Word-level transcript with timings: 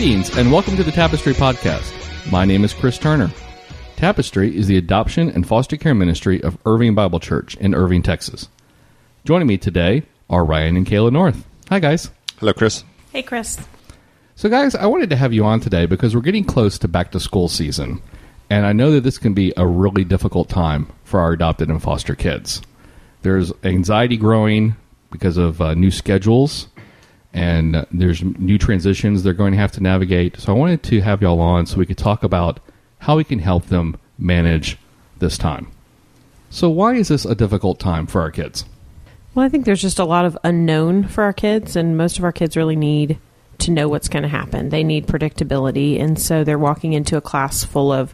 Greetings 0.00 0.34
and 0.34 0.50
welcome 0.50 0.76
to 0.76 0.82
the 0.82 0.90
Tapestry 0.90 1.34
Podcast. 1.34 1.92
My 2.32 2.46
name 2.46 2.64
is 2.64 2.72
Chris 2.72 2.96
Turner. 2.96 3.30
Tapestry 3.96 4.56
is 4.56 4.66
the 4.66 4.78
adoption 4.78 5.28
and 5.28 5.46
foster 5.46 5.76
care 5.76 5.94
ministry 5.94 6.42
of 6.42 6.56
Irving 6.64 6.94
Bible 6.94 7.20
Church 7.20 7.54
in 7.56 7.74
Irving, 7.74 8.02
Texas. 8.02 8.48
Joining 9.26 9.46
me 9.46 9.58
today 9.58 10.04
are 10.30 10.42
Ryan 10.42 10.78
and 10.78 10.86
Kayla 10.86 11.12
North. 11.12 11.44
Hi, 11.68 11.80
guys. 11.80 12.10
Hello, 12.38 12.54
Chris. 12.54 12.82
Hey, 13.12 13.22
Chris. 13.22 13.58
So, 14.36 14.48
guys, 14.48 14.74
I 14.74 14.86
wanted 14.86 15.10
to 15.10 15.16
have 15.16 15.34
you 15.34 15.44
on 15.44 15.60
today 15.60 15.84
because 15.84 16.14
we're 16.14 16.22
getting 16.22 16.44
close 16.44 16.78
to 16.78 16.88
back 16.88 17.10
to 17.10 17.20
school 17.20 17.48
season. 17.48 18.00
And 18.48 18.64
I 18.64 18.72
know 18.72 18.92
that 18.92 19.02
this 19.02 19.18
can 19.18 19.34
be 19.34 19.52
a 19.58 19.66
really 19.66 20.04
difficult 20.04 20.48
time 20.48 20.90
for 21.04 21.20
our 21.20 21.32
adopted 21.32 21.68
and 21.68 21.82
foster 21.82 22.14
kids. 22.14 22.62
There's 23.20 23.52
anxiety 23.64 24.16
growing 24.16 24.76
because 25.10 25.36
of 25.36 25.60
uh, 25.60 25.74
new 25.74 25.90
schedules 25.90 26.68
and 27.32 27.86
there's 27.92 28.22
new 28.22 28.58
transitions 28.58 29.22
they're 29.22 29.32
going 29.32 29.52
to 29.52 29.58
have 29.58 29.72
to 29.72 29.82
navigate. 29.82 30.38
So 30.38 30.52
I 30.52 30.56
wanted 30.56 30.82
to 30.84 31.00
have 31.00 31.22
y'all 31.22 31.40
on 31.40 31.66
so 31.66 31.76
we 31.76 31.86
could 31.86 31.98
talk 31.98 32.22
about 32.22 32.60
how 32.98 33.16
we 33.16 33.24
can 33.24 33.38
help 33.38 33.66
them 33.66 33.96
manage 34.18 34.78
this 35.18 35.38
time. 35.38 35.70
So, 36.50 36.68
why 36.68 36.94
is 36.94 37.08
this 37.08 37.24
a 37.24 37.34
difficult 37.34 37.78
time 37.78 38.06
for 38.06 38.20
our 38.20 38.30
kids? 38.30 38.64
Well, 39.34 39.46
I 39.46 39.48
think 39.48 39.64
there's 39.64 39.80
just 39.80 40.00
a 40.00 40.04
lot 40.04 40.24
of 40.24 40.36
unknown 40.42 41.06
for 41.06 41.22
our 41.22 41.32
kids, 41.32 41.76
and 41.76 41.96
most 41.96 42.18
of 42.18 42.24
our 42.24 42.32
kids 42.32 42.56
really 42.56 42.74
need 42.74 43.18
to 43.58 43.70
know 43.70 43.88
what's 43.88 44.08
going 44.08 44.24
to 44.24 44.28
happen. 44.28 44.70
They 44.70 44.82
need 44.82 45.06
predictability, 45.06 46.00
and 46.00 46.18
so 46.18 46.42
they're 46.42 46.58
walking 46.58 46.92
into 46.92 47.16
a 47.16 47.20
class 47.20 47.62
full 47.62 47.92
of 47.92 48.12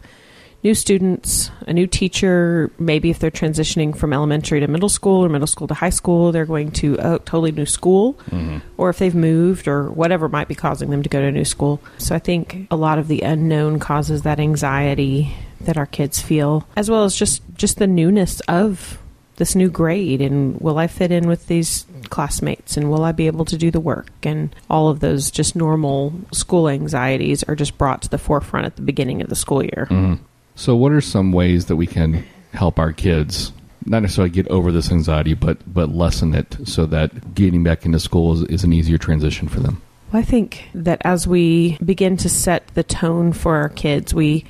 new 0.63 0.73
students, 0.73 1.51
a 1.65 1.73
new 1.73 1.87
teacher. 1.87 2.71
Maybe 2.79 3.09
if 3.09 3.19
they're 3.19 3.31
transitioning 3.31 3.95
from 3.95 4.13
elementary 4.13 4.59
to 4.59 4.67
middle 4.67 4.89
school 4.89 5.23
or 5.23 5.29
middle 5.29 5.47
school 5.47 5.67
to 5.67 5.73
high 5.73 5.89
school, 5.89 6.31
they're 6.31 6.45
going 6.45 6.71
to 6.71 6.95
a 6.95 7.19
totally 7.19 7.51
new 7.51 7.65
school. 7.65 8.13
Mm-hmm. 8.29 8.59
Or 8.77 8.89
if 8.89 8.97
they've 8.97 9.15
moved 9.15 9.67
or 9.67 9.89
whatever 9.91 10.29
might 10.29 10.47
be 10.47 10.55
causing 10.55 10.89
them 10.89 11.03
to 11.03 11.09
go 11.09 11.21
to 11.21 11.27
a 11.27 11.31
new 11.31 11.45
school. 11.45 11.81
So 11.97 12.15
I 12.15 12.19
think 12.19 12.67
a 12.71 12.75
lot 12.75 12.99
of 12.99 13.07
the 13.07 13.21
unknown 13.21 13.79
causes 13.79 14.23
that 14.23 14.39
anxiety 14.39 15.35
that 15.61 15.77
our 15.77 15.85
kids 15.85 16.21
feel, 16.21 16.67
as 16.75 16.89
well 16.89 17.03
as 17.03 17.15
just, 17.15 17.41
just 17.55 17.77
the 17.77 17.87
newness 17.87 18.41
of 18.41 18.99
this 19.37 19.55
new 19.55 19.69
grade 19.69 20.19
and 20.19 20.59
will 20.59 20.77
I 20.77 20.87
fit 20.87 21.11
in 21.11 21.27
with 21.27 21.47
these 21.47 21.85
classmates 22.09 22.75
and 22.75 22.89
will 22.89 23.03
I 23.03 23.11
be 23.11 23.27
able 23.27 23.45
to 23.45 23.57
do 23.57 23.69
the 23.69 23.79
work 23.79 24.09
and 24.23 24.53
all 24.69 24.89
of 24.89 24.99
those 24.99 25.29
just 25.29 25.55
normal 25.55 26.13
school 26.31 26.67
anxieties 26.67 27.43
are 27.43 27.55
just 27.55 27.77
brought 27.77 28.01
to 28.03 28.09
the 28.09 28.17
forefront 28.17 28.65
at 28.65 28.75
the 28.75 28.81
beginning 28.81 29.21
of 29.21 29.29
the 29.29 29.35
school 29.35 29.63
year. 29.63 29.87
Mm-hmm. 29.89 30.23
So, 30.57 30.75
what 30.75 30.91
are 30.91 31.01
some 31.01 31.31
ways 31.31 31.67
that 31.67 31.75
we 31.75 31.85
can 31.85 32.25
help 32.51 32.79
our 32.79 32.91
kids 32.91 33.53
not 33.85 34.01
necessarily 34.01 34.31
get 34.31 34.47
over 34.47 34.71
this 34.71 34.91
anxiety, 34.91 35.35
but 35.35 35.59
but 35.71 35.89
lessen 35.89 36.33
it 36.33 36.57
so 36.65 36.87
that 36.87 37.35
getting 37.35 37.63
back 37.63 37.85
into 37.85 37.99
school 37.99 38.33
is, 38.33 38.43
is 38.49 38.63
an 38.63 38.73
easier 38.73 38.97
transition 38.97 39.47
for 39.47 39.59
them? 39.59 39.81
Well, 40.11 40.21
I 40.21 40.25
think 40.25 40.67
that 40.73 40.99
as 41.05 41.27
we 41.27 41.77
begin 41.77 42.17
to 42.17 42.29
set 42.29 42.67
the 42.73 42.83
tone 42.83 43.33
for 43.33 43.55
our 43.55 43.69
kids, 43.69 44.15
we 44.15 44.45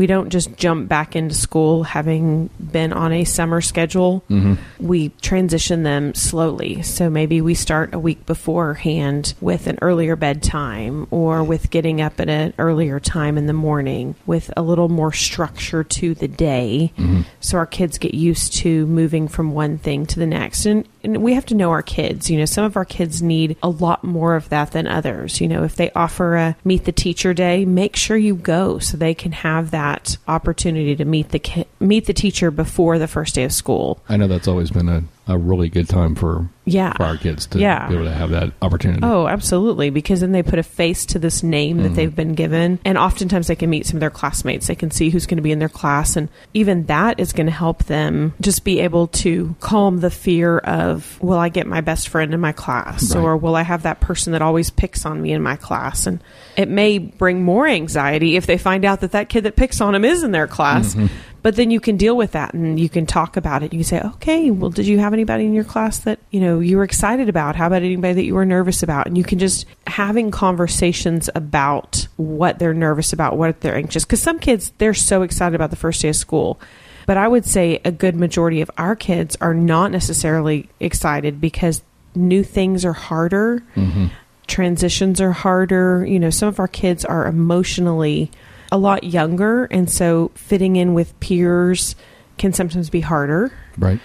we 0.00 0.06
don't 0.06 0.30
just 0.30 0.56
jump 0.56 0.88
back 0.88 1.14
into 1.14 1.34
school 1.34 1.82
having 1.82 2.48
been 2.58 2.90
on 2.90 3.12
a 3.12 3.24
summer 3.24 3.60
schedule. 3.60 4.24
Mm-hmm. 4.30 4.54
We 4.78 5.10
transition 5.20 5.82
them 5.82 6.14
slowly. 6.14 6.80
So 6.80 7.10
maybe 7.10 7.42
we 7.42 7.52
start 7.52 7.92
a 7.92 7.98
week 7.98 8.24
beforehand 8.24 9.34
with 9.42 9.66
an 9.66 9.78
earlier 9.82 10.16
bedtime 10.16 11.06
or 11.10 11.44
with 11.44 11.68
getting 11.68 12.00
up 12.00 12.18
at 12.18 12.30
an 12.30 12.54
earlier 12.56 12.98
time 12.98 13.36
in 13.36 13.44
the 13.44 13.52
morning 13.52 14.14
with 14.24 14.50
a 14.56 14.62
little 14.62 14.88
more 14.88 15.12
structure 15.12 15.84
to 15.84 16.14
the 16.14 16.28
day. 16.28 16.94
Mm-hmm. 16.96 17.20
So 17.40 17.58
our 17.58 17.66
kids 17.66 17.98
get 17.98 18.14
used 18.14 18.54
to 18.54 18.86
moving 18.86 19.28
from 19.28 19.52
one 19.52 19.76
thing 19.76 20.06
to 20.06 20.18
the 20.18 20.26
next. 20.26 20.64
And, 20.64 20.88
and 21.04 21.22
we 21.22 21.34
have 21.34 21.44
to 21.46 21.54
know 21.54 21.72
our 21.72 21.82
kids. 21.82 22.30
You 22.30 22.38
know, 22.38 22.46
some 22.46 22.64
of 22.64 22.74
our 22.74 22.86
kids 22.86 23.20
need 23.20 23.58
a 23.62 23.68
lot 23.68 24.02
more 24.02 24.34
of 24.34 24.48
that 24.48 24.72
than 24.72 24.86
others. 24.86 25.42
You 25.42 25.48
know, 25.48 25.62
if 25.62 25.76
they 25.76 25.90
offer 25.90 26.36
a 26.36 26.56
meet 26.64 26.86
the 26.86 26.92
teacher 26.92 27.34
day, 27.34 27.66
make 27.66 27.96
sure 27.96 28.16
you 28.16 28.34
go 28.34 28.78
so 28.78 28.96
they 28.96 29.12
can 29.12 29.32
have 29.32 29.72
that 29.72 29.89
that 29.90 30.16
opportunity 30.28 30.94
to 30.96 31.04
meet 31.04 31.30
the 31.30 31.38
ki- 31.38 31.66
meet 31.80 32.06
the 32.06 32.12
teacher 32.12 32.50
before 32.50 32.98
the 32.98 33.08
first 33.08 33.34
day 33.34 33.44
of 33.44 33.52
school. 33.52 34.00
I 34.08 34.16
know 34.16 34.28
that's 34.28 34.46
always 34.48 34.70
been 34.70 34.88
a, 34.88 35.02
a 35.30 35.38
really 35.38 35.68
good 35.68 35.88
time 35.88 36.14
for 36.14 36.48
yeah 36.64 36.92
for 36.94 37.04
our 37.04 37.16
kids 37.16 37.46
to 37.46 37.58
yeah. 37.58 37.88
be 37.88 37.94
able 37.94 38.04
to 38.04 38.12
have 38.12 38.30
that 38.30 38.52
opportunity. 38.60 39.00
Oh, 39.02 39.26
absolutely, 39.26 39.90
because 39.90 40.20
then 40.20 40.32
they 40.32 40.42
put 40.42 40.58
a 40.58 40.62
face 40.62 41.06
to 41.06 41.18
this 41.18 41.42
name 41.42 41.78
that 41.78 41.84
mm-hmm. 41.84 41.94
they've 41.94 42.14
been 42.14 42.34
given, 42.34 42.78
and 42.84 42.98
oftentimes 42.98 43.46
they 43.46 43.54
can 43.54 43.70
meet 43.70 43.86
some 43.86 43.96
of 43.96 44.00
their 44.00 44.10
classmates. 44.10 44.66
They 44.66 44.74
can 44.74 44.90
see 44.90 45.10
who's 45.10 45.26
going 45.26 45.36
to 45.36 45.42
be 45.42 45.52
in 45.52 45.60
their 45.60 45.68
class, 45.68 46.16
and 46.16 46.28
even 46.52 46.86
that 46.86 47.20
is 47.20 47.32
going 47.32 47.46
to 47.46 47.52
help 47.52 47.84
them 47.84 48.34
just 48.40 48.64
be 48.64 48.80
able 48.80 49.06
to 49.08 49.54
calm 49.60 50.00
the 50.00 50.10
fear 50.10 50.58
of 50.58 51.20
will 51.22 51.38
I 51.38 51.48
get 51.48 51.66
my 51.66 51.80
best 51.80 52.08
friend 52.08 52.34
in 52.34 52.40
my 52.40 52.52
class, 52.52 53.14
right. 53.14 53.22
or 53.22 53.36
will 53.36 53.56
I 53.56 53.62
have 53.62 53.84
that 53.84 54.00
person 54.00 54.32
that 54.32 54.42
always 54.42 54.70
picks 54.70 55.06
on 55.06 55.22
me 55.22 55.32
in 55.32 55.42
my 55.42 55.56
class, 55.56 56.06
and 56.06 56.22
it 56.56 56.68
may 56.68 56.98
bring 56.98 57.42
more 57.42 57.66
anxiety 57.66 58.36
if 58.36 58.46
they 58.46 58.58
find 58.58 58.84
out 58.84 59.00
that 59.00 59.12
that 59.12 59.28
kid 59.28 59.44
that 59.44 59.56
picks 59.56 59.80
on 59.80 59.92
them 59.92 60.04
is 60.04 60.22
in 60.22 60.32
their 60.32 60.48
class. 60.48 60.94
Mm-hmm. 60.94 61.06
But 61.42 61.56
then 61.56 61.70
you 61.70 61.80
can 61.80 61.96
deal 61.96 62.16
with 62.16 62.32
that 62.32 62.52
and 62.52 62.78
you 62.78 62.88
can 62.88 63.06
talk 63.06 63.36
about 63.36 63.62
it. 63.62 63.72
You 63.72 63.78
can 63.78 63.84
say, 63.84 64.00
okay, 64.00 64.50
well, 64.50 64.70
did 64.70 64.86
you 64.86 64.98
have 64.98 65.14
anybody 65.14 65.46
in 65.46 65.54
your 65.54 65.64
class 65.64 65.98
that, 66.00 66.18
you 66.30 66.40
know, 66.40 66.60
you 66.60 66.76
were 66.76 66.84
excited 66.84 67.28
about? 67.28 67.56
How 67.56 67.66
about 67.66 67.82
anybody 67.82 68.14
that 68.14 68.24
you 68.24 68.34
were 68.34 68.44
nervous 68.44 68.82
about? 68.82 69.06
And 69.06 69.16
you 69.16 69.24
can 69.24 69.38
just 69.38 69.64
having 69.86 70.30
conversations 70.30 71.30
about 71.34 72.06
what 72.16 72.58
they're 72.58 72.74
nervous 72.74 73.12
about, 73.12 73.38
what 73.38 73.60
they're 73.62 73.76
anxious. 73.76 74.04
Because 74.04 74.20
some 74.20 74.38
kids, 74.38 74.72
they're 74.78 74.92
so 74.92 75.22
excited 75.22 75.54
about 75.54 75.70
the 75.70 75.76
first 75.76 76.02
day 76.02 76.08
of 76.10 76.16
school. 76.16 76.60
But 77.06 77.16
I 77.16 77.26
would 77.26 77.46
say 77.46 77.80
a 77.84 77.90
good 77.90 78.14
majority 78.14 78.60
of 78.60 78.70
our 78.76 78.94
kids 78.94 79.36
are 79.40 79.54
not 79.54 79.90
necessarily 79.90 80.68
excited 80.78 81.40
because 81.40 81.82
new 82.14 82.44
things 82.44 82.84
are 82.84 82.92
harder. 82.92 83.62
Mm-hmm. 83.74 84.06
Transitions 84.46 85.20
are 85.20 85.32
harder. 85.32 86.04
You 86.04 86.20
know, 86.20 86.30
some 86.30 86.48
of 86.48 86.60
our 86.60 86.68
kids 86.68 87.04
are 87.04 87.26
emotionally 87.26 88.30
a 88.72 88.78
lot 88.78 89.04
younger, 89.04 89.64
and 89.66 89.90
so 89.90 90.30
fitting 90.34 90.76
in 90.76 90.94
with 90.94 91.18
peers 91.20 91.96
can 92.38 92.52
sometimes 92.52 92.90
be 92.90 93.00
harder. 93.00 93.52
Right. 93.78 94.00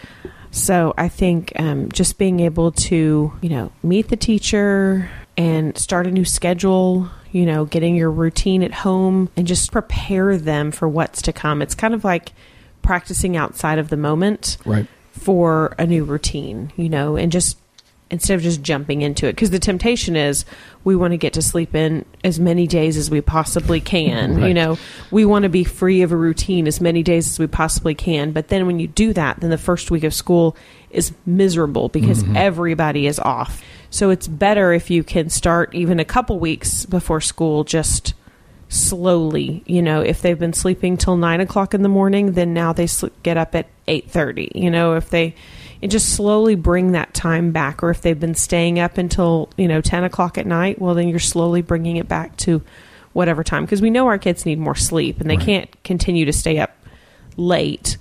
So 0.52 0.94
I 0.98 1.10
think 1.10 1.52
um, 1.58 1.92
just 1.92 2.18
being 2.18 2.40
able 2.40 2.72
to, 2.72 3.34
you 3.42 3.50
know, 3.50 3.72
meet 3.84 4.08
the 4.08 4.16
teacher 4.16 5.10
and 5.38 5.78
start 5.78 6.08
a 6.08 6.12
new 6.12 6.26
schedule, 6.26 7.10
you 7.32 7.46
know, 7.46 7.66
getting 7.66 7.96
your 7.96 8.10
routine 8.10 8.64
at 8.64 8.74
home 8.74 9.30
and 9.36 9.46
just 9.46 9.72
prepare 9.72 10.38
them 10.38 10.72
for 10.72 10.88
what's 10.88 11.22
to 11.24 11.34
come. 11.34 11.62
It's 11.62 11.76
kind 11.76 11.94
of 11.94 12.04
like 12.04 12.32
practicing 12.82 13.36
outside 13.36 13.80
of 13.80 13.90
the 13.90 13.98
moment. 13.98 14.58
Right. 14.66 14.88
For 15.12 15.76
a 15.80 15.88
new 15.88 16.04
routine, 16.04 16.74
you 16.76 16.90
know, 16.90 17.16
and 17.16 17.32
just 17.32 17.58
instead 18.12 18.36
of 18.36 18.42
just 18.42 18.62
jumping 18.62 19.02
into 19.02 19.28
it. 19.28 19.34
Because 19.34 19.50
the 19.50 19.60
temptation 19.60 20.16
is 20.16 20.46
we 20.84 20.96
want 20.96 21.12
to 21.12 21.18
get 21.18 21.34
to 21.34 21.42
sleep 21.42 21.74
in 21.74 22.06
as 22.24 22.40
many 22.40 22.68
days 22.68 22.98
as 22.98 23.10
we 23.10 23.22
possibly 23.22 23.82
can 23.82 24.36
right. 24.36 24.48
you 24.48 24.54
know? 24.54 24.78
We 25.12 25.26
want 25.26 25.44
to 25.44 25.50
be 25.50 25.64
free 25.64 26.02
of 26.04 26.12
a 26.12 26.16
routine 26.16 26.68
as 26.68 26.80
many 26.80 27.02
days 27.02 27.28
as 27.28 27.40
we 27.40 27.48
possibly 27.48 27.96
can 27.96 28.32
but 28.32 28.50
then 28.50 28.68
when 28.68 28.80
you 28.80 28.88
do 28.88 29.14
that 29.14 29.40
then 29.40 29.50
the 29.50 29.58
first 29.58 29.90
week 29.90 30.04
of 30.04 30.14
school 30.14 30.56
is 30.92 31.14
miserable 31.26 31.90
because 31.90 32.24
mm-hmm. 32.24 32.38
everybody 32.38 33.08
is 33.08 33.20
off. 33.20 33.64
So 33.90 34.12
it's 34.12 34.28
better 34.28 34.72
if 34.72 34.90
you 34.90 35.04
can 35.04 35.30
start 35.30 35.74
even 35.74 36.00
a 36.00 36.06
couple 36.06 36.40
weeks 36.40 36.86
before 36.86 37.22
school 37.22 37.64
just 37.64 38.14
slowly 38.70 39.64
you 39.66 39.82
know? 39.82 40.02
If 40.02 40.22
they've 40.22 40.38
been 40.38 40.54
sleeping 40.54 40.98
till 40.98 41.18
nine 41.18 41.42
o'clock 41.42 41.74
in 41.74 41.82
the 41.82 41.90
morning 41.90 42.34
then 42.34 42.54
now 42.54 42.72
they 42.72 42.88
sl- 42.88 43.08
get 43.24 43.38
up 43.38 43.56
at 43.56 43.68
8.30 43.88 44.52
you 44.54 44.70
know? 44.70 44.94
If 44.94 45.10
they 45.10 45.34
and 45.86 45.92
just 45.92 46.16
slowly 46.16 46.56
bring 46.56 46.94
that 46.94 47.14
time 47.14 47.52
back. 47.52 47.84
Or 47.84 47.92
if 47.92 48.02
they've 48.02 48.20
been 48.20 48.34
staying 48.34 48.80
up 48.80 48.98
until, 48.98 49.52
you 49.56 49.68
know, 49.68 49.82
10 49.82 50.04
o'clock 50.04 50.40
at 50.40 50.48
night, 50.48 50.82
well, 50.82 50.96
then 50.96 51.08
you're 51.10 51.20
slowly 51.20 51.62
bringing 51.62 51.98
it 51.98 52.08
back 52.08 52.36
to 52.38 52.64
whatever 53.14 53.44
time. 53.44 53.66
Because 53.66 53.84
we 53.84 53.92
know 53.92 54.08
our 54.08 54.18
kids 54.18 54.48
need 54.48 54.58
more 54.58 54.74
sleep 54.74 55.22
and 55.22 55.30
they 55.30 55.38
right. 55.38 55.46
can't 55.46 55.84
continue 55.84 56.26
to 56.26 56.34
stay 56.34 56.58
up 56.58 56.76
late 57.38 57.98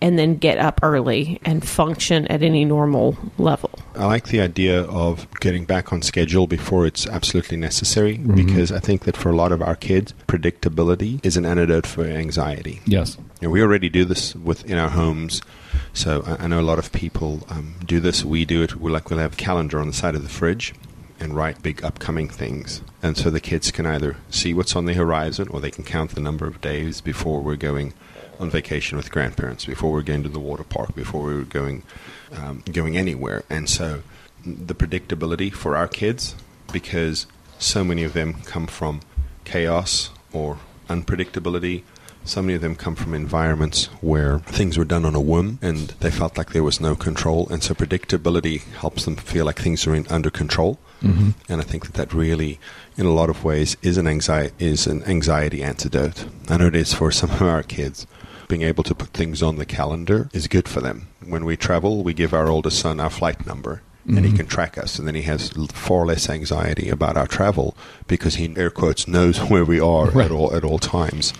and 0.00 0.18
then 0.18 0.36
get 0.36 0.56
up 0.56 0.80
early 0.82 1.38
and 1.44 1.68
function 1.68 2.26
at 2.28 2.42
any 2.42 2.64
normal 2.64 3.18
level. 3.36 3.78
I 3.94 4.06
like 4.06 4.28
the 4.28 4.40
idea 4.40 4.80
of 4.84 5.30
getting 5.38 5.66
back 5.66 5.92
on 5.92 6.00
schedule 6.00 6.46
before 6.46 6.86
it's 6.86 7.06
absolutely 7.06 7.58
necessary 7.58 8.16
mm-hmm. 8.16 8.36
because 8.36 8.72
I 8.72 8.78
think 8.78 9.04
that 9.04 9.18
for 9.18 9.28
a 9.28 9.36
lot 9.36 9.52
of 9.52 9.60
our 9.60 9.76
kids, 9.76 10.14
predictability 10.28 11.22
is 11.22 11.36
an 11.36 11.44
antidote 11.44 11.86
for 11.86 12.06
anxiety. 12.06 12.80
Yes. 12.86 13.18
And 13.42 13.52
we 13.52 13.60
already 13.60 13.90
do 13.90 14.06
this 14.06 14.34
within 14.34 14.78
our 14.78 14.88
homes. 14.88 15.42
So 15.92 16.22
I, 16.26 16.44
I 16.44 16.46
know 16.46 16.60
a 16.60 16.62
lot 16.62 16.78
of 16.78 16.92
people 16.92 17.46
um, 17.48 17.74
do 17.84 18.00
this. 18.00 18.24
We 18.24 18.44
do 18.44 18.62
it. 18.62 18.76
we 18.76 18.90
like 18.90 19.10
we'll 19.10 19.18
have 19.18 19.34
a 19.34 19.36
calendar 19.36 19.78
on 19.80 19.86
the 19.86 19.92
side 19.92 20.14
of 20.14 20.22
the 20.22 20.28
fridge 20.28 20.74
and 21.20 21.36
write 21.36 21.62
big 21.62 21.84
upcoming 21.84 22.28
things. 22.28 22.82
And 23.02 23.16
so 23.16 23.30
the 23.30 23.40
kids 23.40 23.70
can 23.70 23.86
either 23.86 24.16
see 24.30 24.52
what's 24.54 24.74
on 24.74 24.86
the 24.86 24.94
horizon 24.94 25.48
or 25.48 25.60
they 25.60 25.70
can 25.70 25.84
count 25.84 26.14
the 26.14 26.20
number 26.20 26.46
of 26.46 26.60
days 26.60 27.00
before 27.00 27.40
we're 27.40 27.56
going 27.56 27.94
on 28.40 28.50
vacation 28.50 28.96
with 28.96 29.12
grandparents, 29.12 29.64
before 29.64 29.92
we're 29.92 30.02
going 30.02 30.24
to 30.24 30.28
the 30.28 30.40
water 30.40 30.64
park, 30.64 30.94
before 30.94 31.22
we 31.22 31.34
are 31.34 31.44
going 31.44 31.84
um, 32.32 32.64
going 32.72 32.96
anywhere. 32.96 33.44
And 33.48 33.68
so 33.68 34.02
the 34.44 34.74
predictability 34.74 35.52
for 35.52 35.76
our 35.76 35.86
kids, 35.86 36.34
because 36.72 37.26
so 37.58 37.84
many 37.84 38.02
of 38.02 38.14
them 38.14 38.42
come 38.42 38.66
from 38.66 39.00
chaos 39.44 40.10
or 40.32 40.58
unpredictability. 40.88 41.82
So 42.24 42.40
many 42.40 42.54
of 42.54 42.60
them 42.62 42.76
come 42.76 42.94
from 42.94 43.14
environments 43.14 43.86
where 44.00 44.38
things 44.40 44.78
were 44.78 44.84
done 44.84 45.04
on 45.04 45.14
a 45.16 45.20
whim 45.20 45.58
and 45.60 45.88
they 46.00 46.10
felt 46.10 46.38
like 46.38 46.52
there 46.52 46.62
was 46.62 46.80
no 46.80 46.94
control. 46.94 47.48
And 47.50 47.62
so 47.62 47.74
predictability 47.74 48.62
helps 48.74 49.04
them 49.04 49.16
feel 49.16 49.44
like 49.44 49.58
things 49.58 49.86
are 49.86 49.94
in, 49.94 50.06
under 50.08 50.30
control. 50.30 50.78
Mm-hmm. 51.02 51.30
and 51.52 51.60
I 51.60 51.64
think 51.64 51.86
that 51.86 51.94
that 51.94 52.14
really, 52.14 52.60
in 52.96 53.06
a 53.06 53.10
lot 53.12 53.28
of 53.28 53.42
ways, 53.42 53.76
is 53.82 53.98
an 53.98 54.06
anxiety 54.06 54.54
is 54.60 54.86
an 54.86 55.02
anxiety 55.02 55.60
antidote. 55.60 56.26
I 56.48 56.58
know 56.58 56.68
it 56.68 56.76
is 56.76 56.94
for 56.94 57.10
some 57.20 57.30
of 57.30 57.42
our 57.42 57.64
kids. 57.64 58.06
Being 58.46 58.62
able 58.62 58.84
to 58.84 58.94
put 58.94 59.08
things 59.08 59.42
on 59.42 59.56
the 59.56 59.66
calendar 59.66 60.28
is 60.32 60.46
good 60.46 60.68
for 60.68 60.80
them. 60.80 61.08
When 61.26 61.44
we 61.44 61.56
travel, 61.56 62.04
we 62.04 62.14
give 62.14 62.32
our 62.32 62.46
oldest 62.46 62.78
son 62.78 63.00
our 63.00 63.10
flight 63.10 63.44
number, 63.46 63.82
and 64.06 64.24
he 64.24 64.30
Mhm. 64.30 64.36
can 64.36 64.46
track 64.46 64.78
us, 64.78 64.96
and 64.96 65.08
then 65.08 65.16
he 65.16 65.22
has 65.22 65.48
far 65.72 66.06
less 66.06 66.30
anxiety 66.30 66.88
about 66.88 67.16
our 67.16 67.26
travel 67.26 67.76
because 68.06 68.36
he 68.36 68.54
air 68.56 68.70
quotes 68.70 69.08
knows 69.08 69.38
where 69.50 69.64
we 69.64 69.80
are 69.80 70.08
Right. 70.10 70.26
at 70.26 70.30
all 70.30 70.54
at 70.54 70.62
all 70.62 70.78
times. 70.78 71.32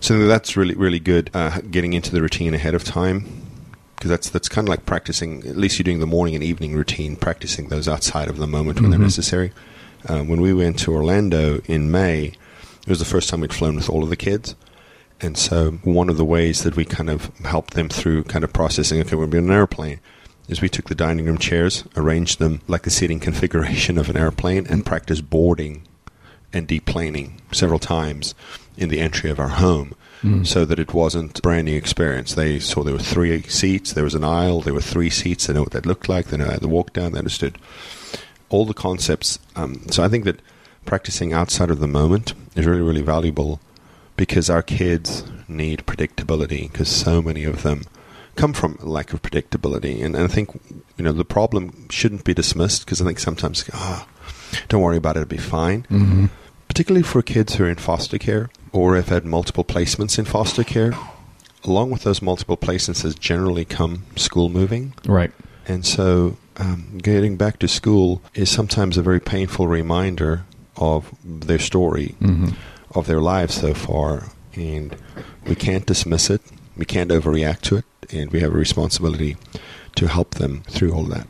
So 0.00 0.26
that's 0.26 0.56
really 0.56 0.74
really 0.74 0.98
good. 1.00 1.30
Uh, 1.34 1.60
getting 1.70 1.92
into 1.92 2.10
the 2.10 2.20
routine 2.20 2.54
ahead 2.54 2.74
of 2.74 2.84
time 2.84 3.26
because 3.96 4.10
that's 4.10 4.30
that's 4.30 4.48
kind 4.48 4.66
of 4.68 4.70
like 4.70 4.86
practicing. 4.86 5.46
At 5.46 5.56
least 5.56 5.78
you're 5.78 5.84
doing 5.84 6.00
the 6.00 6.06
morning 6.06 6.34
and 6.34 6.44
evening 6.44 6.74
routine, 6.74 7.16
practicing 7.16 7.68
those 7.68 7.88
outside 7.88 8.28
of 8.28 8.36
the 8.38 8.46
moment 8.46 8.80
when 8.80 8.88
Mhm. 8.88 8.90
they're 8.92 8.98
necessary. 9.00 9.52
Uh, 10.06 10.20
when 10.22 10.40
we 10.40 10.52
went 10.52 10.78
to 10.80 10.92
Orlando 10.92 11.60
in 11.66 11.90
May, 11.90 12.24
it 12.26 12.88
was 12.88 12.98
the 12.98 13.04
first 13.06 13.28
time 13.30 13.40
we'd 13.40 13.52
flown 13.54 13.76
with 13.76 13.88
all 13.88 14.02
of 14.02 14.10
the 14.10 14.16
kids. 14.16 14.54
And 15.20 15.38
so, 15.38 15.78
one 15.84 16.10
of 16.10 16.18
the 16.18 16.24
ways 16.24 16.64
that 16.64 16.76
we 16.76 16.84
kind 16.84 17.08
of 17.08 17.30
helped 17.44 17.72
them 17.74 17.88
through 17.88 18.24
kind 18.24 18.44
of 18.44 18.52
processing, 18.52 19.00
okay, 19.00 19.16
we'll 19.16 19.28
be 19.28 19.38
on 19.38 19.44
an 19.44 19.50
airplane, 19.52 20.00
is 20.48 20.60
we 20.60 20.68
took 20.68 20.88
the 20.88 20.94
dining 20.94 21.24
room 21.24 21.38
chairs, 21.38 21.84
arranged 21.96 22.38
them 22.40 22.60
like 22.68 22.82
the 22.82 22.90
seating 22.90 23.20
configuration 23.28 23.96
of 23.96 24.10
an 24.10 24.16
airplane, 24.18 24.66
and 24.68 24.84
practiced 24.84 25.30
boarding 25.30 25.82
and 26.52 26.68
deplaning 26.68 27.38
several 27.52 27.78
times 27.78 28.34
in 28.76 28.88
the 28.88 29.00
entry 29.00 29.30
of 29.30 29.38
our 29.40 29.48
home 29.48 29.94
Mm. 30.22 30.46
so 30.46 30.64
that 30.64 30.78
it 30.78 30.94
wasn't 30.94 31.38
a 31.38 31.42
brand 31.42 31.66
new 31.66 31.76
experience. 31.76 32.32
They 32.32 32.58
saw 32.58 32.82
there 32.82 32.94
were 32.94 32.98
three 32.98 33.42
seats, 33.42 33.92
there 33.92 34.04
was 34.04 34.14
an 34.14 34.24
aisle, 34.24 34.62
there 34.62 34.72
were 34.72 34.80
three 34.80 35.10
seats. 35.10 35.46
They 35.46 35.52
know 35.52 35.60
what 35.64 35.72
that 35.72 35.84
looked 35.84 36.08
like. 36.08 36.28
They 36.28 36.38
know 36.38 36.46
how 36.46 36.56
to 36.56 36.66
walk 36.68 36.94
down. 36.94 37.12
They 37.12 37.18
understood 37.18 37.58
all 38.48 38.64
the 38.64 38.72
concepts. 38.72 39.38
Um, 39.54 39.82
so 39.90 40.02
I 40.02 40.08
think 40.08 40.24
that 40.24 40.40
practicing 40.86 41.34
outside 41.34 41.68
of 41.70 41.78
the 41.78 41.86
moment 41.86 42.32
is 42.56 42.64
really, 42.64 42.80
really 42.80 43.02
valuable 43.02 43.60
because 44.16 44.48
our 44.48 44.62
kids 44.62 45.24
need 45.46 45.84
predictability 45.84 46.72
because 46.72 46.88
so 46.88 47.20
many 47.20 47.44
of 47.44 47.62
them 47.62 47.82
come 48.34 48.54
from 48.54 48.78
a 48.80 48.86
lack 48.86 49.12
of 49.12 49.20
predictability. 49.20 50.02
And, 50.02 50.14
and 50.16 50.24
I 50.24 50.28
think 50.28 50.48
you 50.96 51.04
know 51.04 51.12
the 51.12 51.24
problem 51.26 51.86
shouldn't 51.90 52.24
be 52.24 52.32
dismissed 52.32 52.86
because 52.86 53.02
I 53.02 53.04
think 53.04 53.18
sometimes 53.18 53.68
ah, 53.74 54.06
don't 54.70 54.80
worry 54.80 54.96
about 54.96 55.16
it, 55.16 55.20
it'll 55.20 55.28
be 55.28 55.36
fine 55.36 55.86
Mhm. 55.90 56.30
particularly 56.68 57.02
for 57.02 57.20
kids 57.20 57.56
who 57.56 57.64
are 57.64 57.68
in 57.68 57.76
foster 57.76 58.16
care 58.16 58.48
or 58.74 58.96
have 58.96 59.08
had 59.08 59.24
multiple 59.24 59.64
placements 59.64 60.18
in 60.18 60.26
foster 60.26 60.64
care. 60.64 60.92
Along 61.62 61.90
with 61.90 62.02
those 62.02 62.20
multiple 62.20 62.58
placements 62.58 63.02
has 63.04 63.14
generally 63.14 63.64
come 63.64 64.04
school 64.16 64.50
moving. 64.50 64.92
Right. 65.06 65.32
And 65.66 65.86
so 65.86 66.36
um, 66.58 66.98
getting 66.98 67.36
back 67.36 67.58
to 67.60 67.68
school 67.68 68.20
is 68.34 68.50
sometimes 68.50 68.98
a 68.98 69.02
very 69.02 69.20
painful 69.20 69.68
reminder 69.68 70.44
of 70.76 71.14
their 71.24 71.58
story, 71.58 72.16
hmm 72.18 72.50
of 72.94 73.08
their 73.08 73.20
lives 73.20 73.54
so 73.54 73.74
far. 73.74 74.28
And 74.54 74.96
we 75.48 75.56
can't 75.56 75.84
dismiss 75.84 76.30
it, 76.30 76.40
we 76.76 76.84
can't 76.84 77.10
overreact 77.10 77.62
to 77.62 77.78
it, 77.78 77.84
and 78.12 78.30
we 78.30 78.38
have 78.38 78.54
a 78.54 78.56
responsibility 78.56 79.36
to 79.96 80.06
help 80.06 80.36
them 80.36 80.62
through 80.68 80.92
all 80.92 81.02
that. 81.04 81.26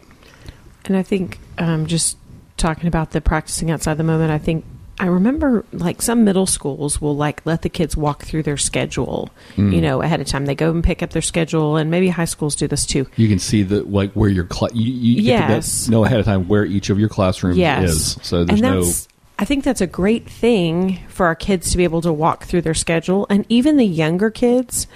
And 0.84 0.94
I 0.94 1.02
think 1.02 1.38
um, 1.56 1.86
just 1.86 2.18
talking 2.58 2.86
about 2.86 3.12
the 3.12 3.22
practicing 3.22 3.70
outside 3.70 3.94
the 3.96 4.04
moment, 4.04 4.30
I 4.30 4.36
think 4.36 4.66
I 4.98 5.06
remember 5.06 5.64
like 5.72 6.00
some 6.02 6.22
middle 6.24 6.46
schools 6.46 7.00
will 7.00 7.16
like 7.16 7.44
let 7.44 7.62
the 7.62 7.68
kids 7.68 7.96
walk 7.96 8.22
through 8.24 8.44
their 8.44 8.56
schedule, 8.56 9.30
Mm. 9.56 9.74
you 9.74 9.80
know, 9.80 10.02
ahead 10.02 10.20
of 10.20 10.26
time. 10.28 10.46
They 10.46 10.54
go 10.54 10.70
and 10.70 10.84
pick 10.84 11.02
up 11.02 11.10
their 11.10 11.22
schedule, 11.22 11.76
and 11.76 11.90
maybe 11.90 12.08
high 12.08 12.24
schools 12.26 12.54
do 12.54 12.68
this 12.68 12.86
too. 12.86 13.06
You 13.16 13.28
can 13.28 13.38
see 13.40 13.62
the 13.64 13.82
like 13.82 14.12
where 14.12 14.30
your 14.30 14.44
class. 14.44 14.72
you, 14.74 14.92
you 14.92 15.22
get 15.22 15.48
Yes. 15.50 15.86
to 15.86 15.90
know 15.90 16.04
ahead 16.04 16.20
of 16.20 16.26
time 16.26 16.46
where 16.46 16.64
each 16.64 16.90
of 16.90 16.98
your 17.00 17.08
classrooms 17.08 17.56
Yes. 17.58 17.90
is. 17.90 18.18
So 18.22 18.44
there's 18.44 18.60
and 18.60 18.70
no 18.70 18.90
I 19.36 19.44
think 19.44 19.64
that's 19.64 19.80
a 19.80 19.86
great 19.88 20.30
thing 20.30 21.00
for 21.08 21.26
our 21.26 21.34
kids 21.34 21.72
to 21.72 21.76
be 21.76 21.82
able 21.82 22.00
to 22.02 22.12
walk 22.12 22.44
through 22.44 22.62
their 22.62 22.72
schedule 22.74 23.26
and 23.28 23.44
even 23.48 23.76
the 23.78 23.84
younger 23.86 24.30
kids 24.30 24.86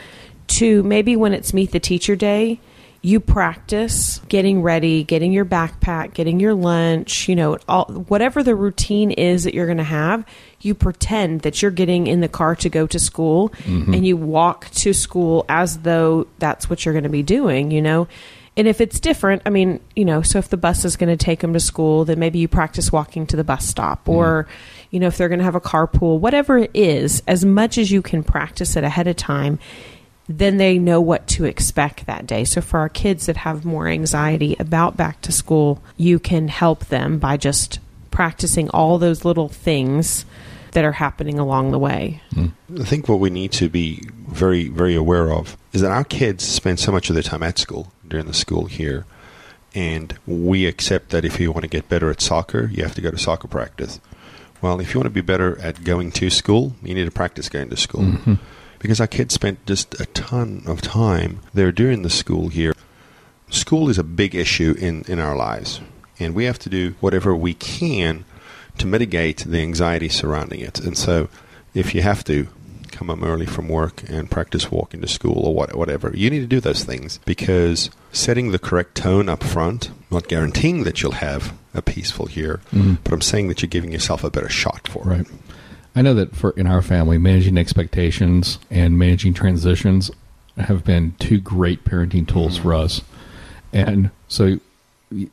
to 0.46 0.84
maybe 0.84 1.16
when 1.16 1.34
it's 1.34 1.52
meet 1.52 1.72
the 1.72 1.80
teacher 1.80 2.14
day 2.14 2.60
you 3.00 3.20
practice 3.20 4.20
getting 4.28 4.60
ready, 4.60 5.04
getting 5.04 5.32
your 5.32 5.44
backpack, 5.44 6.14
getting 6.14 6.40
your 6.40 6.54
lunch, 6.54 7.28
you 7.28 7.36
know, 7.36 7.58
all 7.68 7.84
whatever 7.86 8.42
the 8.42 8.56
routine 8.56 9.12
is 9.12 9.44
that 9.44 9.54
you're 9.54 9.66
going 9.66 9.78
to 9.78 9.84
have, 9.84 10.26
you 10.60 10.74
pretend 10.74 11.42
that 11.42 11.62
you're 11.62 11.70
getting 11.70 12.08
in 12.08 12.20
the 12.20 12.28
car 12.28 12.56
to 12.56 12.68
go 12.68 12.86
to 12.88 12.98
school 12.98 13.50
mm-hmm. 13.50 13.94
and 13.94 14.06
you 14.06 14.16
walk 14.16 14.68
to 14.70 14.92
school 14.92 15.44
as 15.48 15.78
though 15.78 16.26
that's 16.38 16.68
what 16.68 16.84
you're 16.84 16.94
going 16.94 17.04
to 17.04 17.10
be 17.10 17.22
doing, 17.22 17.70
you 17.70 17.82
know. 17.82 18.08
And 18.56 18.66
if 18.66 18.80
it's 18.80 18.98
different, 18.98 19.42
I 19.46 19.50
mean, 19.50 19.78
you 19.94 20.04
know, 20.04 20.20
so 20.22 20.40
if 20.40 20.48
the 20.48 20.56
bus 20.56 20.84
is 20.84 20.96
going 20.96 21.16
to 21.16 21.24
take 21.24 21.38
them 21.38 21.52
to 21.52 21.60
school, 21.60 22.04
then 22.04 22.18
maybe 22.18 22.40
you 22.40 22.48
practice 22.48 22.90
walking 22.90 23.24
to 23.28 23.36
the 23.36 23.44
bus 23.44 23.64
stop 23.64 24.06
mm. 24.06 24.14
or 24.14 24.48
you 24.90 25.00
know, 25.00 25.06
if 25.06 25.16
they're 25.16 25.28
going 25.28 25.38
to 25.38 25.44
have 25.44 25.54
a 25.54 25.60
carpool, 25.60 26.18
whatever 26.18 26.58
it 26.58 26.70
is, 26.74 27.22
as 27.26 27.44
much 27.44 27.78
as 27.78 27.90
you 27.90 28.02
can 28.02 28.24
practice 28.24 28.76
it 28.76 28.84
ahead 28.84 29.06
of 29.06 29.16
time, 29.16 29.58
then 30.28 30.58
they 30.58 30.78
know 30.78 31.00
what 31.00 31.26
to 31.26 31.44
expect 31.44 32.06
that 32.06 32.26
day. 32.26 32.44
So 32.44 32.60
for 32.60 32.80
our 32.80 32.88
kids 32.88 33.26
that 33.26 33.38
have 33.38 33.64
more 33.64 33.88
anxiety 33.88 34.56
about 34.58 34.96
back 34.96 35.20
to 35.22 35.32
school, 35.32 35.82
you 35.96 36.18
can 36.18 36.48
help 36.48 36.86
them 36.86 37.18
by 37.18 37.36
just 37.36 37.78
practicing 38.10 38.68
all 38.70 38.98
those 38.98 39.24
little 39.24 39.48
things 39.48 40.26
that 40.72 40.84
are 40.84 40.92
happening 40.92 41.38
along 41.38 41.70
the 41.70 41.78
way. 41.78 42.20
I 42.36 42.84
think 42.84 43.08
what 43.08 43.20
we 43.20 43.30
need 43.30 43.52
to 43.52 43.70
be 43.70 44.02
very, 44.28 44.68
very 44.68 44.94
aware 44.94 45.32
of 45.32 45.56
is 45.72 45.80
that 45.80 45.90
our 45.90 46.04
kids 46.04 46.44
spend 46.44 46.78
so 46.78 46.92
much 46.92 47.08
of 47.08 47.14
their 47.14 47.22
time 47.22 47.42
at 47.42 47.58
school 47.58 47.92
during 48.06 48.26
the 48.26 48.34
school 48.34 48.68
year. 48.70 49.06
And 49.74 50.18
we 50.26 50.66
accept 50.66 51.10
that 51.10 51.24
if 51.24 51.40
you 51.40 51.52
want 51.52 51.62
to 51.62 51.68
get 51.68 51.88
better 51.88 52.10
at 52.10 52.20
soccer, 52.20 52.70
you 52.72 52.82
have 52.82 52.94
to 52.96 53.00
go 53.00 53.10
to 53.10 53.18
soccer 53.18 53.48
practice. 53.48 54.00
Well, 54.60 54.80
if 54.80 54.92
you 54.92 55.00
want 55.00 55.06
to 55.06 55.10
be 55.10 55.20
better 55.20 55.58
at 55.60 55.84
going 55.84 56.10
to 56.12 56.30
school, 56.30 56.74
you 56.82 56.94
need 56.94 57.04
to 57.04 57.10
practice 57.10 57.48
going 57.48 57.70
to 57.70 57.76
school. 57.76 58.02
Mm-hmm. 58.02 58.34
Because 58.78 59.00
our 59.00 59.06
kids 59.06 59.34
spent 59.34 59.64
just 59.66 60.00
a 60.00 60.06
ton 60.06 60.62
of 60.66 60.80
time 60.80 61.40
there 61.52 61.72
during 61.72 62.02
the 62.02 62.10
school 62.10 62.52
year. 62.52 62.74
School 63.50 63.88
is 63.88 63.98
a 63.98 64.04
big 64.04 64.34
issue 64.34 64.74
in, 64.78 65.02
in 65.08 65.18
our 65.18 65.34
lives. 65.36 65.80
And 66.20 66.34
we 66.34 66.44
have 66.44 66.58
to 66.60 66.68
do 66.68 66.94
whatever 67.00 67.34
we 67.34 67.54
can 67.54 68.24
to 68.78 68.86
mitigate 68.86 69.38
the 69.38 69.58
anxiety 69.58 70.08
surrounding 70.08 70.60
it. 70.60 70.78
And 70.80 70.96
so, 70.96 71.28
if 71.74 71.94
you 71.94 72.02
have 72.02 72.22
to 72.24 72.48
come 72.92 73.08
home 73.08 73.22
early 73.24 73.46
from 73.46 73.68
work 73.68 74.02
and 74.08 74.30
practice 74.30 74.70
walking 74.70 75.00
to 75.00 75.08
school 75.08 75.44
or 75.46 75.54
what, 75.54 75.74
whatever, 75.76 76.10
you 76.14 76.30
need 76.30 76.40
to 76.40 76.46
do 76.46 76.60
those 76.60 76.82
things 76.84 77.18
because 77.24 77.90
setting 78.12 78.50
the 78.50 78.58
correct 78.58 78.94
tone 78.96 79.28
up 79.28 79.42
front, 79.44 79.90
not 80.10 80.26
guaranteeing 80.28 80.84
that 80.84 81.02
you'll 81.02 81.12
have 81.12 81.52
a 81.74 81.82
peaceful 81.82 82.28
year, 82.30 82.60
Mhm. 82.72 82.98
but 83.04 83.12
I'm 83.12 83.20
saying 83.20 83.48
that 83.48 83.62
you're 83.62 83.68
giving 83.68 83.92
yourself 83.92 84.24
a 84.24 84.30
better 84.30 84.48
shot 84.48 84.88
for 84.88 85.04
Right. 85.04 85.20
it. 85.20 85.26
I 85.98 86.02
know 86.02 86.14
that 86.14 86.36
for 86.36 86.50
in 86.52 86.68
our 86.68 86.80
family, 86.80 87.18
managing 87.18 87.58
expectations 87.58 88.60
and 88.70 88.96
managing 88.96 89.34
transitions 89.34 90.12
have 90.56 90.84
been 90.84 91.16
two 91.18 91.40
great 91.40 91.84
parenting 91.84 92.26
tools 92.26 92.56
for 92.56 92.68
mm-hmm. 92.68 92.84
us. 92.84 93.02
And 93.72 94.12
so, 94.28 94.60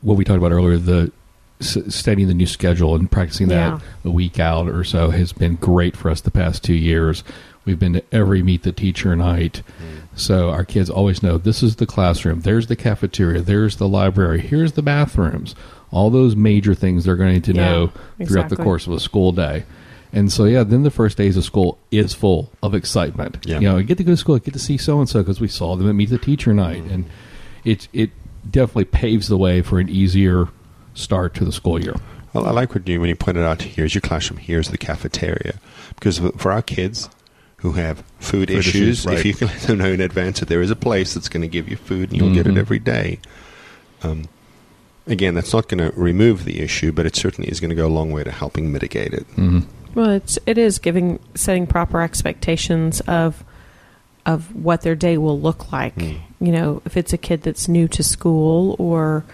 what 0.02 0.16
we 0.16 0.24
talked 0.24 0.38
about 0.38 0.50
earlier, 0.50 0.76
the 0.76 1.12
studying 1.60 2.26
the 2.26 2.34
new 2.34 2.48
schedule 2.48 2.96
and 2.96 3.08
practicing 3.08 3.46
that 3.46 3.80
a 4.04 4.10
week 4.10 4.40
out 4.40 4.68
or 4.68 4.82
so 4.82 5.10
has 5.10 5.32
been 5.32 5.54
great 5.54 5.96
for 5.96 6.10
us 6.10 6.20
the 6.20 6.32
past 6.32 6.64
two 6.64 6.74
years. 6.74 7.22
We've 7.64 7.78
been 7.78 7.92
to 7.92 8.02
every 8.10 8.42
meet 8.42 8.64
the 8.64 8.72
teacher 8.72 9.14
night, 9.14 9.62
mm-hmm. 9.78 10.16
so 10.16 10.50
our 10.50 10.64
kids 10.64 10.90
always 10.90 11.22
know 11.22 11.38
this 11.38 11.62
is 11.62 11.76
the 11.76 11.86
classroom, 11.86 12.40
there's 12.40 12.66
the 12.66 12.76
cafeteria, 12.76 13.40
there's 13.40 13.76
the 13.76 13.86
library, 13.86 14.40
here's 14.40 14.72
the 14.72 14.82
bathrooms. 14.82 15.54
All 15.92 16.10
those 16.10 16.34
major 16.34 16.74
things 16.74 17.04
they're 17.04 17.14
going 17.14 17.40
to 17.40 17.52
Yeah, 17.54 17.62
know 17.62 17.92
throughout 18.26 18.48
the 18.48 18.56
course 18.56 18.88
of 18.88 18.92
a 18.94 18.98
school 18.98 19.30
day. 19.30 19.64
And 20.12 20.32
so, 20.32 20.44
yeah, 20.44 20.62
then 20.62 20.82
the 20.82 20.90
first 20.90 21.16
days 21.18 21.36
of 21.36 21.44
school 21.44 21.78
is 21.90 22.14
full 22.14 22.50
of 22.62 22.74
excitement. 22.74 23.38
Yeah. 23.44 23.56
You 23.60 23.68
know, 23.68 23.76
I 23.78 23.82
get 23.82 23.98
to 23.98 24.04
go 24.04 24.12
to 24.12 24.16
school, 24.16 24.36
I 24.36 24.38
get 24.38 24.54
to 24.54 24.60
see 24.60 24.76
so 24.78 24.98
and 25.00 25.08
so 25.08 25.20
because 25.22 25.40
we 25.40 25.48
saw 25.48 25.76
them 25.76 25.88
at 25.88 25.94
Meet 25.94 26.10
the 26.10 26.18
Teacher 26.18 26.54
Night, 26.54 26.82
and 26.84 27.04
it 27.64 27.88
it 27.92 28.10
definitely 28.50 28.84
paves 28.84 29.28
the 29.28 29.36
way 29.36 29.60
for 29.62 29.78
an 29.78 29.88
easier 29.88 30.48
start 30.94 31.34
to 31.34 31.44
the 31.44 31.52
school 31.52 31.82
year. 31.82 31.96
Well, 32.32 32.46
I 32.46 32.50
like 32.50 32.74
what 32.74 32.86
you 32.88 33.00
when 33.00 33.08
you 33.08 33.16
pointed 33.16 33.44
out 33.44 33.62
here's 33.62 33.94
your 33.94 34.00
classroom, 34.02 34.38
here's 34.38 34.68
the 34.68 34.78
cafeteria, 34.78 35.58
because 35.96 36.18
for 36.36 36.52
our 36.52 36.62
kids 36.62 37.08
who 37.58 37.72
have 37.72 37.98
food, 38.20 38.48
Food 38.48 38.50
issues, 38.50 38.74
issues, 39.04 39.06
right. 39.06 39.18
if 39.18 39.24
you 39.24 39.34
can 39.34 39.48
let 39.52 39.60
them 39.62 39.78
know 39.78 39.86
in 39.92 40.00
advance 40.00 40.40
that 40.40 40.48
there 40.48 40.60
is 40.62 40.70
a 40.70 40.76
place 40.76 41.14
that's 41.14 41.28
going 41.28 41.40
to 41.42 41.48
give 41.48 41.68
you 41.68 41.76
food 41.76 42.10
and 42.10 42.18
you'll 42.20 42.34
get 42.34 42.46
it 42.46 42.54
Mhm. 42.54 42.58
every 42.58 42.78
day. 42.78 43.18
Um, 44.02 44.24
again, 45.06 45.34
that's 45.34 45.52
not 45.54 45.68
going 45.68 45.90
to 45.90 45.98
remove 45.98 46.44
the 46.44 46.60
issue, 46.60 46.92
but 46.92 47.06
it 47.06 47.16
certainly 47.16 47.50
is 47.50 47.58
going 47.58 47.70
to 47.70 47.74
go 47.74 47.86
a 47.86 47.88
long 47.88 48.12
way 48.12 48.22
to 48.24 48.30
helping 48.30 48.70
mitigate 48.70 49.12
it. 49.14 49.24
hmm 49.34 49.60
Well, 49.96 50.10
it's 50.10 50.38
it 50.46 50.58
is 50.58 50.78
giving 50.78 51.18
setting 51.34 51.66
proper 51.66 52.00
expectations 52.02 53.00
of 53.00 53.42
of 54.24 54.54
what 54.54 54.82
their 54.82 54.94
day 54.94 55.18
will 55.18 55.40
look 55.40 55.72
like. 55.72 55.94
Mm. 55.96 56.20
You 56.40 56.52
know, 56.52 56.82
if 56.84 56.96
it's 56.96 57.12
a 57.12 57.18
kid 57.18 57.42
that's 57.42 57.66
new 57.66 57.88
to 57.88 58.02
school 58.02 58.76
or 58.78 59.24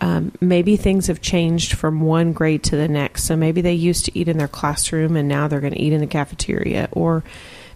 um, 0.00 0.30
maybe 0.40 0.76
things 0.76 1.06
have 1.08 1.20
changed 1.20 1.72
from 1.72 2.00
one 2.00 2.32
grade 2.32 2.62
to 2.64 2.76
the 2.76 2.86
next. 2.86 3.24
So 3.24 3.34
maybe 3.34 3.62
they 3.62 3.72
used 3.72 4.04
to 4.04 4.16
eat 4.18 4.28
in 4.28 4.38
their 4.38 4.46
classroom 4.46 5.16
and 5.16 5.26
now 5.28 5.48
they're 5.48 5.60
going 5.60 5.72
to 5.72 5.80
eat 5.80 5.92
in 5.94 6.00
the 6.00 6.06
cafeteria. 6.06 6.88
Or 6.92 7.24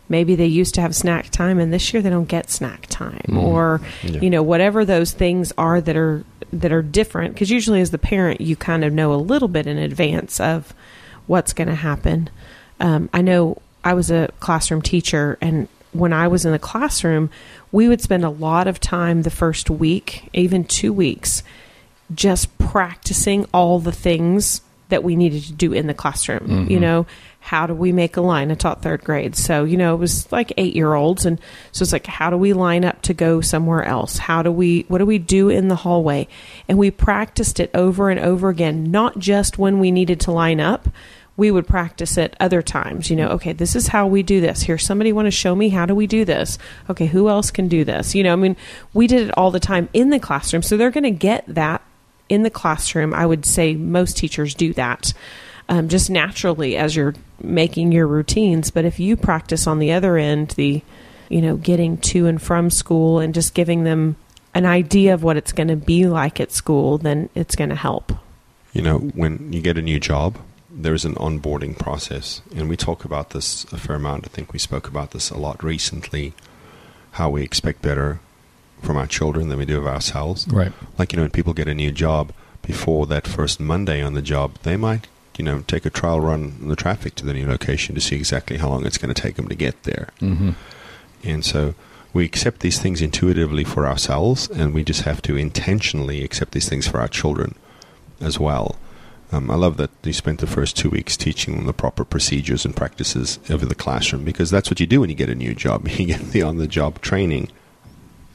maybe 0.09 0.35
they 0.37 0.47
used 0.47 0.75
to 0.75 0.83
have 0.83 0.95
snack 0.95 1.31
time 1.31 1.59
and 1.59 1.73
this 1.73 1.93
year 1.93 2.03
they 2.03 2.11
don't 2.11 2.29
get 2.29 2.51
snack 2.51 2.87
time 2.89 3.37
or 3.39 3.81
Yeah. 4.03 4.21
you 4.21 4.29
know 4.31 4.43
whatever 4.43 4.85
those 4.85 5.13
things 5.13 5.53
are 5.57 5.81
that 5.81 5.97
are 5.97 6.25
that 6.53 6.73
are 6.73 6.83
different 6.83 7.33
because 7.35 7.49
usually 7.51 7.81
as 7.81 7.91
the 7.93 7.99
parent 7.99 8.41
you 8.41 8.57
kind 8.57 8.85
of 8.85 8.93
know 8.93 9.15
a 9.15 9.17
little 9.17 9.47
bit 9.49 9.67
in 9.69 9.79
advance 9.79 10.41
of 10.41 10.75
what's 11.31 11.53
going 11.53 11.69
to 11.69 11.75
happen 11.75 12.29
um, 12.81 13.09
i 13.13 13.23
know 13.23 13.57
i 13.85 13.95
was 13.95 14.11
a 14.11 14.29
classroom 14.41 14.83
teacher 14.83 15.39
and 15.41 15.69
when 15.93 16.13
i 16.13 16.27
was 16.27 16.45
in 16.45 16.53
the 16.53 16.59
classroom 16.59 17.31
we 17.73 17.89
would 17.89 18.01
spend 18.01 18.25
a 18.25 18.31
lot 18.31 18.67
of 18.67 18.81
time 18.81 19.23
the 19.23 19.31
first 19.31 19.71
week 19.71 20.29
even 20.33 20.65
two 20.65 20.93
weeks 20.93 21.43
just 22.15 22.57
practicing 22.59 23.47
all 23.55 23.79
the 23.79 23.93
things 23.93 24.61
that 24.91 25.03
we 25.05 25.17
needed 25.17 25.45
to 25.45 25.53
do 25.53 25.73
in 25.73 25.87
the 25.87 25.95
classroom. 25.95 26.69
You 26.69 26.81
know, 26.81 27.07
how 27.41 27.67
do 27.67 27.75
we 27.75 27.93
make 27.93 28.17
a 28.17 28.21
line? 28.21 28.51
I 28.51 28.55
taught 28.55 28.83
third 28.83 29.03
grade. 29.03 29.35
So, 29.35 29.65
you 29.65 29.77
know, 29.77 29.95
it 29.95 29.99
was 29.99 30.31
like 30.31 30.53
eight 30.57 30.77
year 30.77 30.93
olds. 30.95 31.25
And 31.25 31.41
so 31.73 31.83
it's 31.83 31.93
like, 31.93 32.07
how 32.07 32.29
do 32.31 32.37
we 32.37 32.53
line 32.53 32.85
up 32.85 33.01
to 33.03 33.15
go 33.15 33.41
somewhere 33.41 33.85
else? 33.85 34.19
How 34.19 34.43
do 34.43 34.53
we, 34.53 34.85
what 34.89 34.99
do 34.99 35.07
we 35.07 35.19
do 35.19 35.49
in 35.49 35.69
the 35.69 35.77
hallway? 35.77 36.29
And 36.69 36.77
we 36.77 36.91
practiced 36.91 37.61
it 37.61 37.71
over 37.73 38.11
and 38.11 38.21
over 38.21 38.51
again, 38.51 38.91
not 38.91 39.19
just 39.19 39.59
when 39.59 39.81
we 39.81 39.91
needed 39.91 40.21
to 40.21 40.33
line 40.33 40.61
up. 40.61 40.89
We 41.41 41.51
would 41.51 41.67
practice 41.67 42.17
it 42.17 42.37
other 42.39 42.63
times, 42.63 43.09
you 43.11 43.17
know, 43.17 43.29
okay, 43.31 43.53
this 43.53 43.75
is 43.75 43.89
how 43.89 44.07
we 44.07 44.23
do 44.23 44.41
this. 44.41 44.63
Here, 44.63 44.79
somebody 44.79 45.13
want 45.13 45.27
to 45.27 45.31
show 45.31 45.55
me 45.55 45.71
how 45.71 45.87
do 45.87 45.95
we 45.95 46.07
do 46.07 46.25
this? 46.25 46.59
Okay, 46.89 47.07
who 47.07 47.29
else 47.29 47.51
can 47.51 47.69
do 47.69 47.85
this? 47.85 48.15
You 48.15 48.23
know, 48.23 48.33
I 48.33 48.37
mean, 48.37 48.57
we 48.93 49.07
did 49.07 49.29
it 49.29 49.39
all 49.39 49.51
the 49.51 49.61
time 49.61 49.89
in 49.93 50.11
the 50.11 50.21
classroom. 50.21 50.63
So 50.63 50.77
they're 50.77 50.91
going 50.91 51.05
to 51.05 51.11
get 51.11 51.45
that 51.49 51.83
in 52.29 52.45
the 52.45 52.51
classroom, 52.51 53.13
I 53.13 53.27
would 53.27 53.45
say 53.45 53.75
most 53.75 54.17
teachers 54.17 54.55
do 54.55 54.73
that 54.75 55.13
um, 55.71 55.89
just 55.89 56.11
naturally 56.11 56.77
as 56.77 56.95
you're 56.95 57.15
making 57.43 57.93
your 57.93 58.07
routines. 58.07 58.71
But 58.71 58.85
if 58.85 59.01
you 59.01 59.17
practice 59.17 59.67
on 59.67 59.79
the 59.79 59.93
other 59.93 60.17
end, 60.17 60.51
the 60.51 60.83
you 61.29 61.41
know 61.41 61.57
getting 61.57 61.97
to 61.99 62.27
and 62.27 62.43
from 62.43 62.71
school 62.71 63.21
and 63.21 63.33
just 63.33 63.55
giving 63.55 63.85
them 63.85 64.17
an 64.53 64.67
idea 64.67 65.15
of 65.15 65.23
what 65.23 65.37
it's 65.37 65.53
going 65.53 65.69
to 65.69 65.77
be 65.77 66.07
like 66.07 66.41
at 66.41 66.51
school, 66.51 66.99
then 66.99 67.29
it's 67.35 67.55
going 67.55 67.71
to 67.71 67.77
help. 67.77 68.13
You 68.73 68.83
know, 68.83 68.99
when 68.99 69.53
you 69.53 69.63
get 69.63 69.79
a 69.79 69.83
new 69.83 70.01
job, 70.01 70.39
there's 70.73 71.05
an 71.05 71.15
onboarding 71.15 71.79
process. 71.79 72.43
And 72.55 72.69
we 72.69 72.77
talk 72.77 73.05
about 73.05 73.31
this 73.31 73.65
a 73.73 73.79
fair 73.79 73.97
amount. 73.97 74.27
I 74.27 74.29
think 74.29 74.53
we 74.53 74.59
spoke 74.59 74.89
about 74.89 75.11
this 75.11 75.31
a 75.31 75.39
lot 75.39 75.63
recently 75.63 76.33
how 77.13 77.29
we 77.31 77.43
expect 77.43 77.83
better 77.83 78.21
from 78.83 78.97
our 78.97 79.07
children 79.07 79.49
than 79.49 79.59
we 79.59 79.65
do 79.65 79.79
of 79.79 79.87
ourselves. 79.87 80.47
Right. 80.49 80.73
Like, 80.97 81.13
you 81.13 81.17
know, 81.17 81.25
when 81.25 81.31
people 81.31 81.53
get 81.53 81.69
a 81.69 81.75
new 81.75 81.91
job, 81.91 82.33
before 82.63 83.07
that 83.07 83.27
first 83.27 83.59
Monday 83.59 84.03
on 84.03 84.15
the 84.15 84.23
job, 84.23 84.57
they 84.63 84.77
might, 84.77 85.09
you 85.37 85.45
know, 85.45 85.61
take 85.67 85.85
a 85.85 85.91
trial 85.91 86.21
run 86.21 86.57
in 86.61 86.69
the 86.69 86.77
traffic 86.77 87.15
to 87.17 87.27
the 87.27 87.35
new 87.35 87.47
location 87.47 87.95
to 87.95 88.01
see 88.01 88.17
exactly 88.17 88.59
how 88.59 88.69
long 88.69 88.87
it's 88.87 88.99
going 88.99 89.13
to 89.13 89.21
take 89.21 89.37
them 89.37 89.49
to 89.49 89.55
get 89.55 89.83
there. 89.83 90.11
Mm-hmm. 90.21 90.51
And 91.25 91.45
so 91.45 91.75
we 92.13 92.25
accept 92.25 92.61
these 92.61 92.79
things 92.79 93.03
intuitively 93.03 93.65
for 93.65 93.87
ourselves, 93.87 94.49
and 94.49 94.75
we 94.75 94.85
just 94.85 95.03
have 95.03 95.23
to 95.23 95.37
intentionally 95.37 96.23
accept 96.23 96.53
these 96.53 96.69
things 96.69 96.87
for 96.87 97.01
our 97.01 97.09
children 97.09 97.55
as 98.21 98.39
well. 98.39 98.77
Um, 99.33 99.51
I 99.51 99.55
love 99.55 99.77
that 99.77 99.91
you 100.03 100.13
spent 100.13 100.41
the 100.41 100.47
first 100.47 100.77
two 100.77 100.91
weeks 100.91 101.17
teaching 101.17 101.57
them 101.57 101.67
the 101.67 101.73
proper 101.73 102.05
procedures 102.05 102.65
and 102.65 102.75
practices 102.75 103.39
over 103.49 103.65
the 103.65 103.75
classroom 103.75 104.25
because 104.25 104.51
that's 104.51 104.71
what 104.71 104.81
you 104.81 104.87
do 104.87 105.01
when 105.01 105.11
you 105.11 105.17
get 105.17 105.29
a 105.29 105.35
new 105.35 105.55
job. 105.55 105.89
You 106.01 106.07
get 106.07 106.31
the 106.31 106.43
on 106.43 106.57
the 106.57 106.67
job 106.67 107.01
training. 107.01 107.51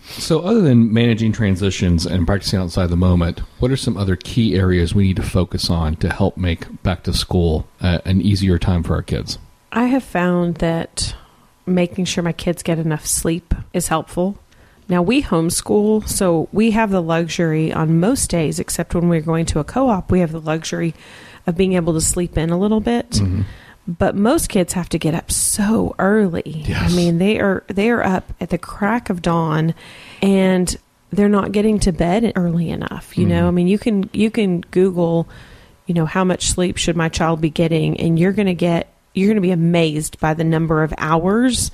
So, 0.07 0.41
other 0.41 0.61
than 0.61 0.93
managing 0.93 1.31
transitions 1.31 2.05
and 2.05 2.27
practicing 2.27 2.59
outside 2.59 2.87
the 2.87 2.95
moment, 2.95 3.39
what 3.59 3.71
are 3.71 3.77
some 3.77 3.97
other 3.97 4.15
key 4.15 4.55
areas 4.55 4.93
we 4.93 5.07
need 5.07 5.15
to 5.15 5.23
focus 5.23 5.69
on 5.69 5.95
to 5.97 6.13
help 6.13 6.37
make 6.37 6.83
back 6.83 7.03
to 7.03 7.13
school 7.13 7.67
uh, 7.81 7.99
an 8.05 8.21
easier 8.21 8.59
time 8.59 8.83
for 8.83 8.93
our 8.93 9.01
kids? 9.01 9.39
I 9.71 9.85
have 9.85 10.03
found 10.03 10.55
that 10.55 11.15
making 11.65 12.05
sure 12.05 12.23
my 12.23 12.33
kids 12.33 12.61
get 12.61 12.77
enough 12.77 13.05
sleep 13.05 13.55
is 13.73 13.87
helpful. 13.87 14.37
Now, 14.87 15.01
we 15.01 15.23
homeschool, 15.23 16.07
so 16.07 16.47
we 16.51 16.71
have 16.71 16.91
the 16.91 17.01
luxury 17.01 17.73
on 17.73 17.99
most 17.99 18.29
days, 18.29 18.59
except 18.59 18.93
when 18.93 19.09
we're 19.09 19.21
going 19.21 19.45
to 19.47 19.59
a 19.59 19.63
co 19.63 19.89
op, 19.89 20.11
we 20.11 20.19
have 20.19 20.31
the 20.31 20.41
luxury 20.41 20.93
of 21.47 21.57
being 21.57 21.73
able 21.73 21.93
to 21.93 22.01
sleep 22.01 22.37
in 22.37 22.49
a 22.49 22.57
little 22.57 22.81
bit. 22.81 23.09
Mm-hmm. 23.11 23.41
But 23.87 24.15
most 24.15 24.49
kids 24.49 24.73
have 24.73 24.89
to 24.89 24.99
get 24.99 25.13
up 25.13 25.31
so 25.31 25.95
early. 25.99 26.63
Yes. 26.67 26.91
I 26.91 26.95
mean, 26.95 27.19
they 27.19 27.39
are 27.39 27.63
they 27.67 27.91
are 27.91 28.03
up 28.03 28.33
at 28.41 28.49
the 28.49 28.57
crack 28.57 29.11
of 29.11 29.21
dawn 29.21 29.75
and 30.23 30.75
they're 31.11 31.29
not 31.29 31.51
getting 31.51 31.79
to 31.79 31.91
bed 31.91 32.33
early 32.35 32.69
enough, 32.71 33.15
you 33.15 33.27
know? 33.27 33.41
Mm-hmm. 33.41 33.47
I 33.47 33.51
mean, 33.51 33.67
you 33.67 33.77
can 33.77 34.09
you 34.11 34.31
can 34.31 34.61
Google, 34.61 35.27
you 35.85 35.93
know, 35.93 36.07
how 36.07 36.23
much 36.23 36.47
sleep 36.47 36.77
should 36.77 36.95
my 36.95 37.09
child 37.09 37.41
be 37.41 37.51
getting 37.51 37.99
and 37.99 38.17
you're 38.17 38.31
going 38.31 38.47
to 38.47 38.55
get 38.55 38.91
you're 39.13 39.27
going 39.27 39.35
to 39.35 39.41
be 39.41 39.51
amazed 39.51 40.19
by 40.19 40.33
the 40.33 40.43
number 40.43 40.81
of 40.81 40.91
hours 40.97 41.69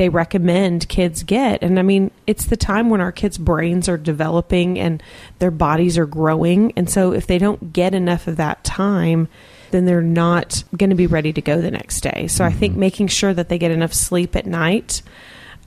they 0.00 0.08
recommend 0.08 0.88
kids 0.88 1.22
get. 1.22 1.62
And 1.62 1.78
I 1.78 1.82
mean, 1.82 2.10
it's 2.26 2.46
the 2.46 2.56
time 2.56 2.88
when 2.88 3.02
our 3.02 3.12
kids' 3.12 3.36
brains 3.36 3.86
are 3.86 3.98
developing 3.98 4.78
and 4.78 5.02
their 5.40 5.50
bodies 5.50 5.98
are 5.98 6.06
growing. 6.06 6.72
And 6.74 6.88
so 6.88 7.12
if 7.12 7.26
they 7.26 7.36
don't 7.36 7.74
get 7.74 7.94
enough 7.94 8.26
of 8.26 8.38
that 8.38 8.64
time, 8.64 9.28
then 9.72 9.84
they're 9.84 10.00
not 10.00 10.64
going 10.74 10.88
to 10.88 10.96
be 10.96 11.06
ready 11.06 11.34
to 11.34 11.42
go 11.42 11.60
the 11.60 11.70
next 11.70 12.00
day. 12.00 12.28
So 12.28 12.46
I 12.46 12.50
think 12.50 12.76
making 12.76 13.08
sure 13.08 13.34
that 13.34 13.50
they 13.50 13.58
get 13.58 13.72
enough 13.72 13.92
sleep 13.92 14.36
at 14.36 14.46
night. 14.46 15.02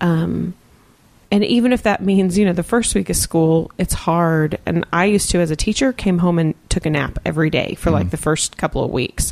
Um, 0.02 0.56
and 1.32 1.46
even 1.46 1.72
if 1.72 1.84
that 1.84 2.02
means, 2.02 2.36
you 2.36 2.46
know, 2.46 2.54
the 2.54 2.64
first 2.64 2.96
week 2.96 3.12
of 3.12 3.16
school, 3.16 3.70
it's 3.78 3.94
hard. 3.94 4.58
And 4.66 4.84
I 4.92 5.06
used 5.06 5.30
to, 5.30 5.42
as 5.42 5.52
a 5.52 5.56
teacher, 5.56 5.94
came 5.94 6.18
home 6.18 6.40
and 6.40 6.56
took 6.70 6.88
a 6.88 6.90
nap 6.90 7.20
every 7.24 7.52
day 7.52 7.76
for 7.76 7.92
like 7.92 8.10
the 8.10 8.18
first 8.18 8.58
couple 8.58 8.84
of 8.84 8.90
weeks 8.90 9.32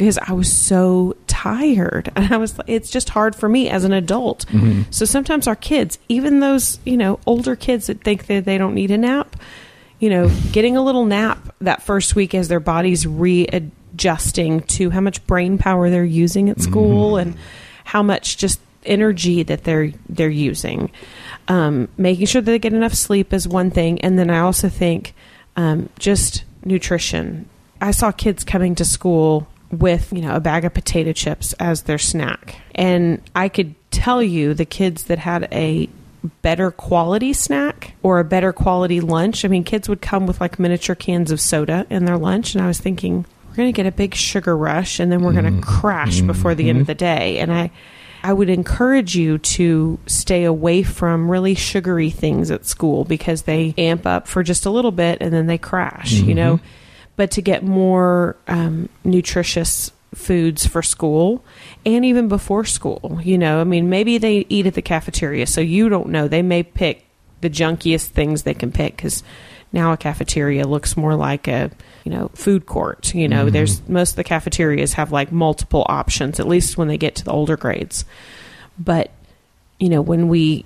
because 0.00 0.16
I 0.16 0.32
was 0.32 0.50
so 0.50 1.14
tired. 1.26 2.10
And 2.16 2.32
I 2.32 2.38
was, 2.38 2.58
it's 2.66 2.90
just 2.90 3.10
hard 3.10 3.36
for 3.36 3.48
me 3.48 3.68
as 3.68 3.84
an 3.84 3.92
adult. 3.92 4.44
So 4.90 5.04
sometimes 5.04 5.46
our 5.46 5.56
kids, 5.56 5.98
even 6.08 6.40
those, 6.40 6.78
you 6.84 6.96
know, 6.96 7.20
older 7.26 7.54
kids 7.54 7.86
that 7.86 8.02
think 8.02 8.26
that 8.26 8.44
they 8.46 8.58
don't 8.58 8.74
need 8.74 8.90
a 8.90 8.98
nap, 8.98 9.36
you 9.98 10.08
know, 10.10 10.30
getting 10.52 10.76
a 10.76 10.82
little 10.82 11.04
nap 11.04 11.54
that 11.60 11.82
first 11.82 12.14
week 12.14 12.34
as 12.34 12.48
their 12.48 12.60
body's 12.60 13.06
readjusting 13.06 14.62
to 14.62 14.90
how 14.90 15.00
much 15.00 15.26
brain 15.26 15.58
power 15.58 15.90
they're 15.90 16.04
using 16.04 16.48
at 16.48 16.60
school 16.60 17.16
and 17.16 17.36
how 17.84 18.02
much 18.02 18.38
just 18.38 18.60
energy 18.84 19.42
that 19.42 19.64
they're 19.64 19.92
they're 20.08 20.28
using. 20.30 20.90
Um, 21.48 21.88
making 21.98 22.26
sure 22.26 22.40
that 22.40 22.50
they 22.50 22.58
get 22.58 22.72
enough 22.72 22.94
sleep 22.94 23.32
is 23.34 23.46
one 23.46 23.70
thing, 23.70 24.00
and 24.00 24.18
then 24.18 24.30
I 24.30 24.40
also 24.40 24.70
think 24.70 25.14
um, 25.56 25.90
just 25.98 26.44
nutrition. 26.64 27.48
I 27.82 27.90
saw 27.90 28.12
kids 28.12 28.44
coming 28.44 28.74
to 28.76 28.84
school 28.84 29.46
with 29.70 30.12
you 30.12 30.20
know 30.20 30.34
a 30.34 30.40
bag 30.40 30.64
of 30.64 30.74
potato 30.74 31.12
chips 31.12 31.52
as 31.54 31.82
their 31.82 31.98
snack, 31.98 32.56
and 32.74 33.22
I 33.34 33.48
could 33.48 33.74
tell 33.90 34.22
you 34.22 34.54
the 34.54 34.64
kids 34.64 35.04
that 35.04 35.18
had 35.18 35.48
a 35.52 35.88
better 36.42 36.70
quality 36.70 37.32
snack 37.32 37.94
or 38.02 38.18
a 38.18 38.24
better 38.24 38.52
quality 38.52 39.00
lunch. 39.00 39.44
I 39.44 39.48
mean, 39.48 39.64
kids 39.64 39.88
would 39.88 40.02
come 40.02 40.26
with 40.26 40.40
like 40.40 40.58
miniature 40.58 40.94
cans 40.94 41.30
of 41.30 41.40
soda 41.40 41.86
in 41.90 42.04
their 42.04 42.18
lunch, 42.18 42.54
and 42.54 42.62
I 42.62 42.66
was 42.66 42.78
thinking, 42.78 43.24
we're 43.48 43.56
going 43.56 43.72
to 43.72 43.76
get 43.76 43.86
a 43.86 43.92
big 43.92 44.14
sugar 44.14 44.56
rush, 44.56 45.00
and 45.00 45.10
then 45.10 45.22
we're 45.22 45.32
going 45.32 45.44
to 45.44 45.50
mm-hmm. 45.50 45.80
crash 45.80 46.20
before 46.20 46.54
the 46.54 46.68
end 46.68 46.80
of 46.80 46.86
the 46.86 46.94
mm-hmm. 46.94 47.20
day. 47.20 47.38
And 47.38 47.52
I, 47.52 47.70
I 48.22 48.32
would 48.32 48.50
encourage 48.50 49.16
you 49.16 49.38
to 49.38 49.98
stay 50.06 50.44
away 50.44 50.82
from 50.82 51.30
really 51.30 51.54
sugary 51.54 52.10
things 52.10 52.50
at 52.50 52.66
school 52.66 53.04
because 53.04 53.42
they 53.42 53.74
amp 53.78 54.06
up 54.06 54.28
for 54.28 54.42
just 54.42 54.66
a 54.66 54.70
little 54.70 54.92
bit 54.92 55.18
and 55.20 55.32
then 55.32 55.46
they 55.46 55.58
crash. 55.58 56.12
You 56.12 56.34
know, 56.34 56.56
mm-hmm. 56.56 56.66
But 57.20 57.32
to 57.32 57.42
get 57.42 57.62
more 57.62 58.34
um, 58.48 58.88
nutritious 59.04 59.92
foods 60.14 60.66
for 60.66 60.80
school 60.80 61.44
and 61.84 62.02
even 62.02 62.28
before 62.28 62.64
school. 62.64 63.20
You 63.22 63.36
know, 63.36 63.60
I 63.60 63.64
mean, 63.64 63.90
maybe 63.90 64.16
they 64.16 64.46
eat 64.48 64.64
at 64.64 64.72
the 64.72 64.80
cafeteria, 64.80 65.46
so 65.46 65.60
you 65.60 65.90
don't 65.90 66.08
know. 66.08 66.28
They 66.28 66.40
may 66.40 66.62
pick 66.62 67.04
the 67.42 67.50
junkiest 67.50 68.06
things 68.06 68.44
they 68.44 68.54
can 68.54 68.72
pick 68.72 68.96
because 68.96 69.22
now 69.70 69.92
a 69.92 69.98
cafeteria 69.98 70.66
looks 70.66 70.96
more 70.96 71.14
like 71.14 71.46
a 71.46 71.70
you 72.04 72.10
know 72.10 72.28
food 72.28 72.64
court. 72.64 73.14
You 73.14 73.28
know, 73.28 73.50
there's 73.50 73.86
most 73.86 74.12
of 74.12 74.16
the 74.16 74.24
cafeterias 74.24 74.94
have 74.94 75.12
like 75.12 75.30
multiple 75.30 75.84
options, 75.90 76.40
at 76.40 76.48
least 76.48 76.78
when 76.78 76.88
they 76.88 76.96
get 76.96 77.16
to 77.16 77.24
the 77.26 77.32
older 77.32 77.58
grades. 77.58 78.06
But 78.78 79.10
you 79.78 79.90
know, 79.90 80.00
when 80.00 80.28
we 80.28 80.64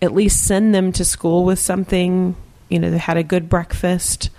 at 0.00 0.14
least 0.14 0.42
send 0.42 0.74
them 0.74 0.90
to 0.92 1.04
school 1.04 1.44
with 1.44 1.58
something, 1.58 2.34
you 2.70 2.78
know, 2.78 2.90
they 2.90 2.96
had 2.96 3.18
a 3.18 3.22
good 3.22 3.50
breakfast 3.50 4.30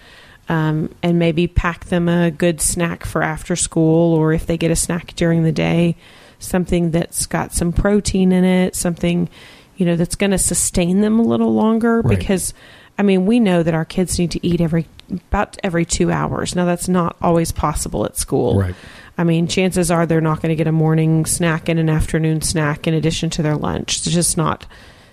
um, 0.49 0.93
and 1.03 1.19
maybe 1.19 1.47
pack 1.47 1.85
them 1.85 2.07
a 2.07 2.31
good 2.31 2.61
snack 2.61 3.05
for 3.05 3.21
after 3.21 3.55
school, 3.55 4.13
or 4.13 4.33
if 4.33 4.45
they 4.45 4.57
get 4.57 4.71
a 4.71 4.75
snack 4.75 5.15
during 5.15 5.43
the 5.43 5.51
day, 5.51 5.95
something 6.39 6.91
that's 6.91 7.25
got 7.25 7.53
some 7.53 7.73
protein 7.73 8.31
in 8.31 8.43
it, 8.43 8.75
something 8.75 9.29
you 9.75 9.85
know 9.85 9.95
that's 9.95 10.15
going 10.15 10.31
to 10.31 10.37
sustain 10.37 11.01
them 11.01 11.19
a 11.19 11.23
little 11.23 11.53
longer. 11.53 12.01
Right. 12.01 12.17
Because 12.17 12.53
I 12.97 13.03
mean, 13.03 13.25
we 13.25 13.39
know 13.39 13.61
that 13.61 13.73
our 13.73 13.85
kids 13.85 14.17
need 14.17 14.31
to 14.31 14.45
eat 14.45 14.61
every 14.61 14.87
about 15.09 15.57
every 15.63 15.85
two 15.85 16.11
hours. 16.11 16.55
Now 16.55 16.65
that's 16.65 16.89
not 16.89 17.15
always 17.21 17.51
possible 17.51 18.05
at 18.05 18.17
school. 18.17 18.59
Right. 18.59 18.75
I 19.17 19.23
mean, 19.23 19.47
chances 19.47 19.89
are 19.89 20.05
they're 20.05 20.21
not 20.21 20.41
going 20.41 20.49
to 20.49 20.55
get 20.55 20.67
a 20.67 20.71
morning 20.71 21.25
snack 21.25 21.69
and 21.69 21.79
an 21.79 21.89
afternoon 21.89 22.41
snack 22.41 22.87
in 22.87 22.93
addition 22.93 23.29
to 23.31 23.41
their 23.41 23.55
lunch. 23.55 23.97
It's 23.97 24.11
just 24.11 24.37
not. 24.37 24.65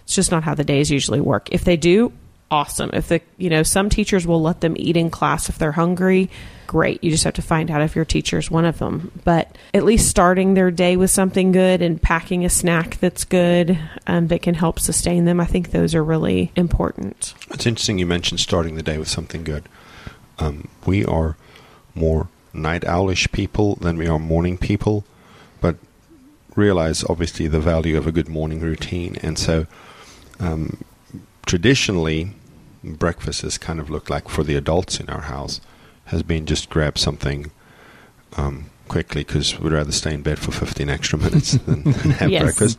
It's 0.04 0.14
just 0.14 0.30
not 0.30 0.44
how 0.44 0.54
the 0.54 0.64
days 0.64 0.90
usually 0.90 1.20
work. 1.20 1.48
If 1.50 1.64
they 1.64 1.78
do, 1.78 2.12
awesome. 2.54 2.90
If 2.92 3.08
the 3.08 3.20
you 3.36 3.50
know 3.50 3.64
some 3.64 3.90
teachers 3.90 4.26
will 4.26 4.40
let 4.40 4.60
them 4.60 4.76
eat 4.78 4.96
in 4.96 5.10
class 5.10 5.48
if 5.48 5.58
they're 5.58 5.72
hungry, 5.72 6.30
great. 6.68 7.02
You 7.02 7.10
just 7.10 7.24
have 7.24 7.34
to 7.34 7.42
find 7.42 7.68
out 7.70 7.82
if 7.82 7.96
your 7.96 8.04
teacher 8.04 8.38
is 8.38 8.50
one 8.50 8.64
of 8.64 8.78
them. 8.78 9.10
But 9.24 9.58
at 9.74 9.84
least 9.84 10.08
starting 10.08 10.54
their 10.54 10.70
day 10.70 10.96
with 10.96 11.10
something 11.10 11.50
good 11.50 11.82
and 11.82 12.00
packing 12.00 12.44
a 12.44 12.48
snack 12.48 12.98
that's 13.00 13.24
good 13.24 13.76
um, 14.06 14.28
that 14.28 14.42
can 14.42 14.54
help 14.54 14.78
sustain 14.78 15.24
them, 15.24 15.40
I 15.40 15.46
think 15.46 15.72
those 15.72 15.96
are 15.96 16.04
really 16.04 16.52
important. 16.54 17.34
It's 17.50 17.66
interesting 17.66 17.98
you 17.98 18.06
mentioned 18.06 18.40
starting 18.40 18.76
the 18.76 18.82
day 18.82 18.98
with 18.98 19.08
something 19.08 19.42
good. 19.42 19.68
Um, 20.38 20.68
we 20.86 21.04
are 21.04 21.36
more 21.94 22.28
night 22.52 22.84
owlish 22.86 23.30
people 23.32 23.74
than 23.76 23.96
we 23.96 24.06
are 24.06 24.18
morning 24.18 24.58
people, 24.58 25.04
but 25.60 25.76
realize 26.54 27.04
obviously 27.10 27.48
the 27.48 27.60
value 27.60 27.96
of 27.96 28.06
a 28.06 28.12
good 28.12 28.28
morning 28.28 28.60
routine. 28.60 29.16
And 29.22 29.36
so, 29.38 29.66
um, 30.38 30.84
traditionally, 31.46 32.32
breakfast 32.84 33.42
has 33.42 33.58
kind 33.58 33.80
of 33.80 33.90
looked 33.90 34.10
like 34.10 34.28
for 34.28 34.42
the 34.44 34.54
adults 34.56 35.00
in 35.00 35.08
our 35.08 35.22
house 35.22 35.60
has 36.06 36.22
been 36.22 36.44
just 36.46 36.68
grab 36.70 36.98
something 36.98 37.50
um, 38.36 38.66
quickly 38.88 39.24
because 39.24 39.58
we'd 39.58 39.72
rather 39.72 39.90
stay 39.92 40.12
in 40.12 40.20
bed 40.22 40.38
for 40.38 40.52
15 40.52 40.90
extra 40.90 41.18
minutes 41.18 41.52
than, 41.66 41.82
than 41.84 42.10
have 42.10 42.30
Yes. 42.30 42.42
breakfast. 42.42 42.78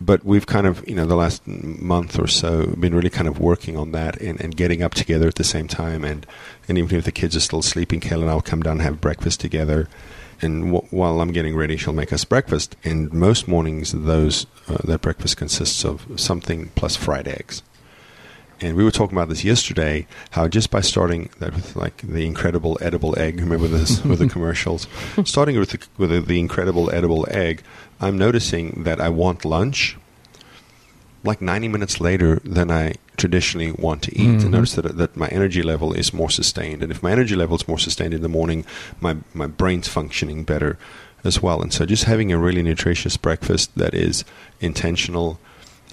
but 0.00 0.24
we've 0.24 0.46
kind 0.46 0.66
of, 0.66 0.86
you 0.88 0.94
know, 0.94 1.04
the 1.04 1.16
last 1.16 1.46
month 1.46 2.18
or 2.18 2.26
so 2.26 2.66
been 2.78 2.94
really 2.94 3.10
kind 3.10 3.28
of 3.28 3.38
working 3.38 3.76
on 3.76 3.92
that 3.92 4.18
and, 4.20 4.40
and 4.40 4.56
getting 4.56 4.82
up 4.82 4.94
together 4.94 5.28
at 5.28 5.34
the 5.34 5.44
same 5.44 5.68
time. 5.68 6.04
And, 6.04 6.26
and 6.68 6.78
even 6.78 6.96
if 6.98 7.04
the 7.04 7.12
kids 7.12 7.36
are 7.36 7.40
still 7.40 7.60
sleeping, 7.62 8.00
Kayla 8.00 8.22
and 8.22 8.30
I'll 8.30 8.40
come 8.40 8.62
down 8.62 8.72
and 8.74 8.82
have 8.82 9.00
breakfast 9.00 9.40
together. 9.40 9.88
And 10.40 10.72
w- 10.72 10.86
while 10.90 11.20
I'm 11.20 11.32
getting 11.32 11.54
ready, 11.54 11.76
she'll 11.76 11.92
make 11.92 12.12
us 12.12 12.24
breakfast. 12.24 12.76
And 12.82 13.12
most 13.12 13.46
mornings, 13.46 13.92
those 13.92 14.46
uh, 14.68 14.78
that 14.84 15.02
breakfast 15.02 15.36
consists 15.36 15.84
of 15.84 16.06
something 16.18 16.70
plus 16.74 16.96
fried 16.96 17.28
eggs. 17.28 17.62
And 18.60 18.76
we 18.76 18.84
were 18.84 18.90
talking 18.90 19.16
about 19.16 19.28
this 19.28 19.44
yesterday. 19.44 20.06
How 20.30 20.48
just 20.48 20.70
by 20.70 20.80
starting 20.80 21.30
that 21.38 21.54
with 21.54 21.76
like 21.76 21.98
the 21.98 22.26
incredible 22.26 22.78
edible 22.80 23.18
egg, 23.18 23.40
remember 23.40 23.68
this 23.68 24.02
with 24.04 24.18
the 24.18 24.28
commercials, 24.28 24.86
starting 25.24 25.58
with 25.58 25.70
the, 25.70 25.86
with 25.98 26.10
the, 26.10 26.20
the 26.20 26.38
incredible 26.38 26.90
edible 26.90 27.26
egg, 27.30 27.62
I'm 28.00 28.18
noticing 28.18 28.84
that 28.84 29.00
I 29.00 29.08
want 29.08 29.44
lunch 29.44 29.96
like 31.24 31.40
90 31.40 31.68
minutes 31.68 32.00
later 32.00 32.38
than 32.44 32.70
I 32.70 32.94
traditionally 33.16 33.72
want 33.72 34.02
to 34.02 34.14
eat. 34.14 34.26
And 34.26 34.40
mm-hmm. 34.40 34.50
notice 34.50 34.74
that 34.74 34.96
that 34.96 35.16
my 35.16 35.28
energy 35.28 35.62
level 35.62 35.92
is 35.92 36.12
more 36.12 36.30
sustained. 36.30 36.82
And 36.82 36.92
if 36.92 37.02
my 37.02 37.10
energy 37.12 37.34
level 37.34 37.56
is 37.56 37.66
more 37.66 37.78
sustained 37.78 38.14
in 38.14 38.22
the 38.22 38.28
morning, 38.28 38.64
my 39.00 39.16
my 39.32 39.46
brain's 39.46 39.88
functioning 39.88 40.44
better 40.44 40.78
as 41.24 41.42
well. 41.42 41.62
And 41.62 41.72
so 41.72 41.86
just 41.86 42.04
having 42.04 42.30
a 42.32 42.38
really 42.38 42.62
nutritious 42.62 43.16
breakfast 43.16 43.74
that 43.76 43.94
is 43.94 44.24
intentional 44.60 45.40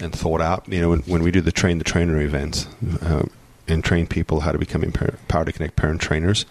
and 0.00 0.12
thought 0.12 0.40
out. 0.40 0.68
You 0.68 0.80
know, 0.80 0.90
when, 0.90 1.00
when 1.00 1.22
we 1.22 1.30
do 1.30 1.40
the 1.40 1.52
train 1.52 1.78
the 1.78 1.84
trainer 1.84 2.20
events 2.20 2.66
uh, 3.02 3.24
and 3.68 3.84
train 3.84 4.06
people 4.06 4.40
how 4.40 4.52
to 4.52 4.58
become 4.58 4.82
empower, 4.82 5.14
Power 5.28 5.44
to 5.44 5.52
Connect 5.52 5.76
parent 5.76 6.00
trainers, 6.00 6.44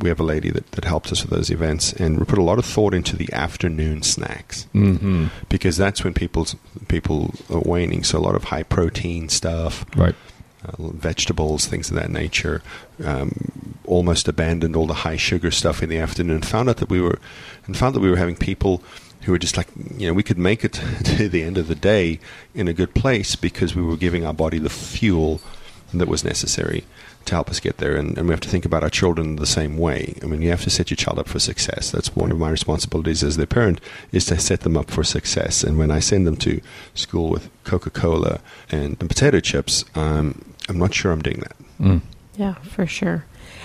we 0.00 0.08
have 0.08 0.20
a 0.20 0.24
lady 0.24 0.50
that, 0.50 0.70
that 0.72 0.84
helps 0.84 1.12
us 1.12 1.22
with 1.22 1.30
those 1.30 1.50
events, 1.50 1.92
and 1.92 2.18
we 2.18 2.24
put 2.24 2.38
a 2.38 2.42
lot 2.42 2.58
of 2.58 2.64
thought 2.64 2.94
into 2.94 3.16
the 3.16 3.30
afternoon 3.32 4.02
snacks 4.02 4.66
Mm-hmm. 4.74 5.26
because 5.50 5.76
that's 5.76 6.02
when 6.04 6.14
people's 6.14 6.56
people 6.88 7.34
are 7.50 7.60
waning. 7.60 8.02
So 8.04 8.18
a 8.18 8.20
lot 8.20 8.34
of 8.34 8.44
high 8.44 8.62
protein 8.62 9.28
stuff, 9.28 9.84
Right. 9.96 10.14
uh, 10.64 10.72
vegetables, 10.78 11.66
things 11.66 11.90
of 11.90 11.96
that 11.96 12.10
nature. 12.10 12.62
Um, 13.04 13.74
almost 13.84 14.28
abandoned 14.28 14.76
all 14.76 14.86
the 14.86 14.94
high 14.94 15.16
sugar 15.16 15.50
stuff 15.50 15.82
in 15.82 15.88
the 15.88 15.98
afternoon. 15.98 16.36
And 16.36 16.46
found 16.46 16.68
out 16.68 16.76
that 16.78 16.88
we 16.90 17.00
were, 17.00 17.18
and 17.66 17.76
found 17.76 17.94
that 17.94 18.00
we 18.00 18.10
were 18.10 18.16
having 18.18 18.36
people 18.36 18.82
who 19.22 19.32
were 19.32 19.38
just 19.38 19.56
like, 19.56 19.68
you 19.96 20.06
know, 20.06 20.12
we 20.12 20.22
could 20.22 20.38
make 20.38 20.64
it 20.64 20.72
to 21.04 21.28
the 21.28 21.42
end 21.42 21.58
of 21.58 21.68
the 21.68 21.74
day 21.74 22.20
in 22.54 22.68
a 22.68 22.72
good 22.72 22.94
place 22.94 23.36
because 23.36 23.74
we 23.74 23.82
were 23.82 23.96
giving 23.96 24.24
our 24.24 24.34
body 24.34 24.58
the 24.58 24.70
fuel 24.70 25.40
that 25.94 26.08
was 26.08 26.24
necessary 26.24 26.84
to 27.24 27.34
help 27.34 27.50
us 27.50 27.60
get 27.60 27.78
there. 27.78 27.96
And, 27.96 28.16
and 28.18 28.26
we 28.26 28.32
have 28.32 28.40
to 28.40 28.48
think 28.48 28.64
about 28.64 28.82
our 28.82 28.90
children 28.90 29.36
the 29.36 29.46
same 29.46 29.78
way. 29.78 30.14
I 30.22 30.26
mean, 30.26 30.42
you 30.42 30.50
have 30.50 30.64
to 30.64 30.70
set 30.70 30.90
your 30.90 30.96
child 30.96 31.18
up 31.18 31.28
for 31.28 31.38
success. 31.38 31.90
That's 31.90 32.14
one 32.14 32.30
of 32.30 32.38
my 32.38 32.50
responsibilities 32.50 33.22
as 33.22 33.36
their 33.36 33.46
parent 33.46 33.80
is 34.12 34.26
to 34.26 34.38
set 34.38 34.60
them 34.60 34.76
up 34.76 34.90
for 34.90 35.04
success. 35.04 35.62
And 35.62 35.78
when 35.78 35.90
I 35.90 36.00
send 36.00 36.26
them 36.26 36.36
to 36.38 36.60
school 36.94 37.30
with 37.30 37.50
Coca 37.64 37.90
Cola 37.90 38.40
and, 38.70 38.96
and 39.00 39.08
potato 39.08 39.40
chips, 39.40 39.84
um, 39.94 40.54
I'm 40.68 40.78
not 40.78 40.94
sure 40.94 41.12
I'm 41.12 41.22
doing 41.22 41.40
that. 41.40 41.56
Mm. 41.80 42.00
Yeah, 42.36 42.54
for 42.54 42.86
sure. 42.86 43.24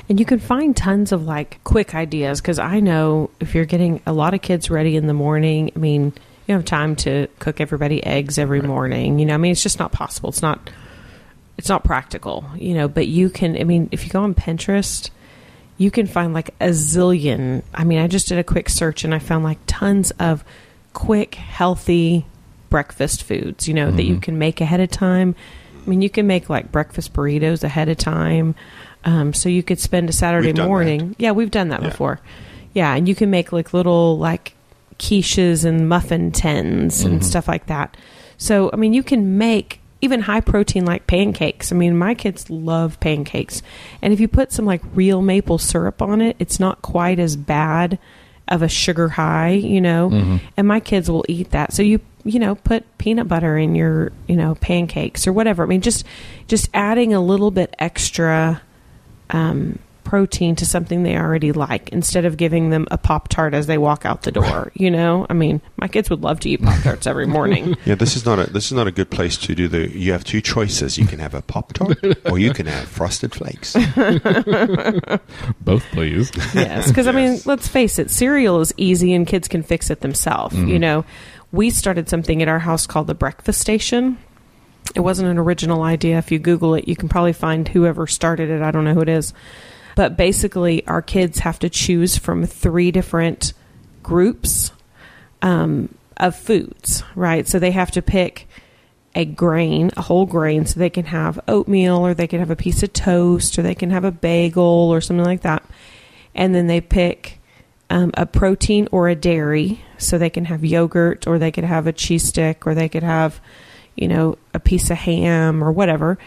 And 0.10 0.20
you 0.20 0.26
can 0.26 0.39
find 0.39 0.76
tons 0.76 1.12
of 1.12 1.26
like 1.26 1.63
quick 1.63 1.96
ideas 1.96 2.42
because 2.42 2.60
I 2.60 2.80
know 2.80 3.30
if 3.39 3.56
you're 3.56 3.66
getting 3.66 4.02
a 4.06 4.13
lot 4.13 4.34
of 4.34 4.42
kids 4.42 4.70
ready 4.70 4.96
in 4.96 5.08
the 5.08 5.13
morning, 5.13 5.72
I 5.76 5.80
mean, 5.80 6.13
you 6.48 6.56
have 6.56 6.66
time 6.66 6.96
to 6.98 7.28
cook 7.39 7.62
everybody 7.62 8.04
eggs 8.06 8.38
every 8.38 8.62
morning. 8.62 9.20
You 9.20 9.26
know, 9.26 9.34
I 9.34 9.38
mean, 9.38 9.54
it's 9.54 9.63
just 9.63 9.80
not 9.80 9.92
possible. 9.92 10.30
It's 10.30 10.42
not. 10.42 10.70
It's 11.56 11.70
not 11.70 11.84
practical, 11.84 12.46
you 12.56 12.74
know. 12.74 12.88
But 12.88 13.08
you 13.08 13.30
can. 13.30 13.56
I 13.58 13.63
mean, 13.63 13.88
if 13.92 14.04
you 14.04 14.10
go 14.10 14.24
on 14.24 14.34
Pinterest, 14.34 15.10
you 15.78 15.92
can 15.92 16.08
find 16.08 16.34
like 16.34 16.50
a 16.60 16.70
zillion. 16.70 17.63
I 17.74 17.84
mean, 17.84 18.00
I 18.00 18.08
just 18.08 18.28
did 18.28 18.39
a 18.39 18.44
quick 18.44 18.70
search 18.70 19.04
and 19.04 19.13
I 19.13 19.20
found 19.20 19.44
like 19.44 19.60
tons 19.68 20.12
of 20.20 20.44
quick, 20.94 21.36
healthy 21.36 22.26
breakfast 22.70 23.24
foods, 23.24 23.68
you 23.68 23.74
know, 23.74 23.92
that 23.92 24.04
you 24.04 24.13
mm-hmm. 24.13 24.22
can 24.22 24.38
make 24.38 24.62
ahead 24.62 24.80
of 24.80 24.89
time. 24.89 25.36
I 25.86 25.89
mean, 25.89 26.02
you 26.02 26.10
can 26.10 26.28
make 26.28 26.50
like 26.50 26.72
breakfast 26.72 27.13
burritos 27.13 27.63
ahead 27.63 27.89
of 27.89 27.98
time. 27.98 28.56
Um, 29.06 29.34
so 29.34 29.50
you 29.50 29.63
could 29.63 29.80
spend 29.80 30.10
a 30.10 30.13
Saturday 30.13 30.54
morning. 30.54 31.15
Yeah, 31.19 31.32
we've 31.32 31.52
done 31.52 31.69
that 31.69 31.82
Yeah. 31.82 31.89
before. 31.89 32.19
Yeah, 32.74 32.96
and 32.96 33.08
you 33.08 33.15
can 33.15 33.30
make 33.30 33.52
like 33.52 33.74
little 33.74 34.17
like 34.17 34.54
quiches 34.98 35.65
and 35.65 35.89
muffin 35.89 36.32
tins 36.32 37.02
and 37.02 37.26
stuff 37.26 37.48
like 37.48 37.65
that. 37.67 37.98
So, 38.38 38.69
I 38.72 38.78
mean, 38.78 38.93
you 38.93 39.04
can 39.04 39.38
make 39.38 39.80
even 40.02 40.22
high 40.22 40.41
protein 40.41 40.86
like 40.86 41.08
pancakes. 41.08 41.72
I 41.72 41.76
mean, 41.76 41.98
my 41.98 42.13
kids 42.13 42.50
love 42.50 43.00
pancakes. 43.00 43.62
And 44.02 44.13
if 44.13 44.19
you 44.19 44.28
put 44.28 44.52
some 44.52 44.65
like 44.65 44.82
real 44.93 45.22
maple 45.22 45.58
syrup 45.58 46.02
on 46.02 46.22
it, 46.22 46.36
it's 46.39 46.60
not 46.60 46.82
quite 46.82 47.19
as 47.19 47.36
bad 47.36 48.00
of 48.47 48.62
a 48.62 48.69
sugar 48.69 49.10
high, 49.10 49.51
you 49.51 49.82
know. 49.82 50.10
And 50.58 50.67
my 50.67 50.79
kids 50.79 51.10
will 51.10 51.25
eat 51.27 51.51
that. 51.51 51.73
So 51.73 51.82
you 51.82 51.99
you 52.25 52.39
know, 52.39 52.56
put 52.56 52.86
peanut 52.97 53.27
butter 53.27 53.58
in 53.58 53.75
your, 53.75 54.12
you 54.27 54.36
know, 54.36 54.56
pancakes 54.56 55.27
or 55.27 55.34
whatever. 55.34 55.63
I 55.63 55.65
mean, 55.65 55.82
just 55.82 56.06
just 56.47 56.69
adding 56.73 57.13
a 57.13 57.21
little 57.21 57.51
bit 57.51 57.75
extra 57.79 58.62
um, 59.29 59.79
protein 60.04 60.56
to 60.56 60.66
something 60.66 61.04
they 61.04 61.18
already 61.18 61.52
like 61.52 61.89
instead 61.89 62.26
of 62.26 62.38
giving 62.38 62.70
them 62.70 62.88
a 62.92 62.98
pop 62.98 63.28
tart 63.28 63.54
as 63.54 63.68
they 63.68 63.78
walk 63.78 64.06
out 64.06 64.24
the 64.24 64.32
door. 64.32 64.72
You 64.76 64.92
know, 64.92 65.26
I 65.30 65.34
mean, 65.34 65.62
my 65.78 65.88
kids 65.88 66.10
would 66.10 66.22
love 66.22 66.39
to 66.42 66.50
eat 66.50 66.62
pop 66.62 66.82
tarts 66.82 67.08
every 67.08 67.28
morning. 67.28 67.76
Yeah, 67.86 67.96
this 67.96 68.16
is 68.16 68.26
not 68.26 68.39
a 68.39 68.50
this 68.50 68.68
is 68.68 68.72
not 68.74 68.88
a 68.88 68.92
good 68.92 69.10
place 69.10 69.36
to 69.38 69.54
do 69.54 69.68
the. 69.68 69.89
You 69.89 70.13
have 70.13 70.24
two 70.24 70.39
choices. 70.39 70.98
You 70.98 71.06
can 71.06 71.20
have 71.20 71.34
a 71.34 71.42
pop 71.42 71.74
tart, 71.74 71.98
or 72.26 72.39
you 72.39 72.54
can 72.54 72.66
have 72.66 72.88
frosted 72.88 73.34
flakes. 73.36 73.74
Both, 75.60 75.84
please. 75.92 76.32
yes, 76.54 76.88
because 76.88 77.08
I 77.08 77.12
mean, 77.12 77.39
let's 77.46 77.68
face 77.68 78.00
it, 78.00 78.10
cereal 78.10 78.62
is 78.62 78.74
easy 78.78 79.13
and 79.13 79.28
kids 79.28 79.48
can 79.48 79.63
fix 79.63 79.89
it 79.89 80.00
themselves. 80.00 80.56
You 80.56 80.66
mm-hmm. 80.66 80.78
know, 80.78 81.06
we 81.52 81.70
started 81.72 82.08
something 82.08 82.42
at 82.42 82.48
our 82.48 82.60
house 82.60 82.88
called 82.88 83.08
the 83.08 83.16
breakfast 83.16 83.60
station. 83.60 84.18
It 84.96 85.02
wasn't 85.02 85.30
an 85.30 85.38
original 85.38 85.84
idea. 85.84 86.18
If 86.18 86.32
you 86.32 86.39
Google 86.39 86.76
it, 86.76 86.88
you 86.88 86.96
can 86.96 87.10
probably 87.10 87.34
find 87.34 87.68
whoever 87.68 88.08
started 88.08 88.50
it. 88.50 88.62
I 88.62 88.72
don't 88.72 88.84
know 88.84 88.94
who 88.94 89.02
it 89.02 89.10
is. 89.10 89.34
But 89.95 90.17
basically, 90.17 90.86
our 90.88 91.01
kids 91.01 91.39
have 91.39 91.60
to 91.60 91.69
choose 91.69 92.17
from 92.17 92.45
three 92.45 92.91
different 92.91 93.53
groups 94.01 94.71
um, 95.41 95.93
of 96.17 96.36
foods, 96.36 97.03
right? 97.15 97.47
So 97.47 97.60
they 97.60 97.71
have 97.71 97.91
to 97.91 98.01
pick 98.01 98.47
a 99.15 99.25
grain, 99.25 99.91
a 99.95 100.01
whole 100.01 100.25
grain, 100.25 100.65
so 100.65 100.79
they 100.79 100.89
can 100.89 101.06
have 101.06 101.39
oatmeal 101.47 101.97
or 101.97 102.13
they 102.13 102.27
can 102.27 102.39
have 102.39 102.49
a 102.49 102.56
piece 102.56 102.82
of 102.82 102.93
toast 102.93 103.60
or 103.60 103.62
they 103.62 103.75
can 103.75 103.91
have 103.91 104.03
a 104.03 104.12
bagel 104.12 104.63
or 104.63 105.01
something 105.01 105.25
like 105.25 105.41
that. 105.41 105.63
And 106.34 106.56
then 106.56 106.67
they 106.67 106.82
pick 106.82 107.39
um, 107.89 108.12
a 108.15 108.25
protein 108.25 108.88
or 108.91 109.08
a 109.08 109.15
dairy, 109.15 109.84
so 109.99 110.17
they 110.17 110.29
can 110.29 110.45
have 110.45 110.65
yogurt 110.65 111.27
or 111.27 111.38
they 111.38 111.51
could 111.51 111.63
have 111.63 111.86
a 111.86 111.93
cheese 111.93 112.23
stick 112.23 112.65
or 112.65 112.73
they 112.73 112.89
could 112.89 113.03
have, 113.03 113.39
you 113.95 114.08
know, 114.08 114.38
a 114.53 114.60
piece 114.60 114.89
of 114.89 114.97
ham 114.97 115.63
or 115.63 115.71
whatever. 115.71 116.17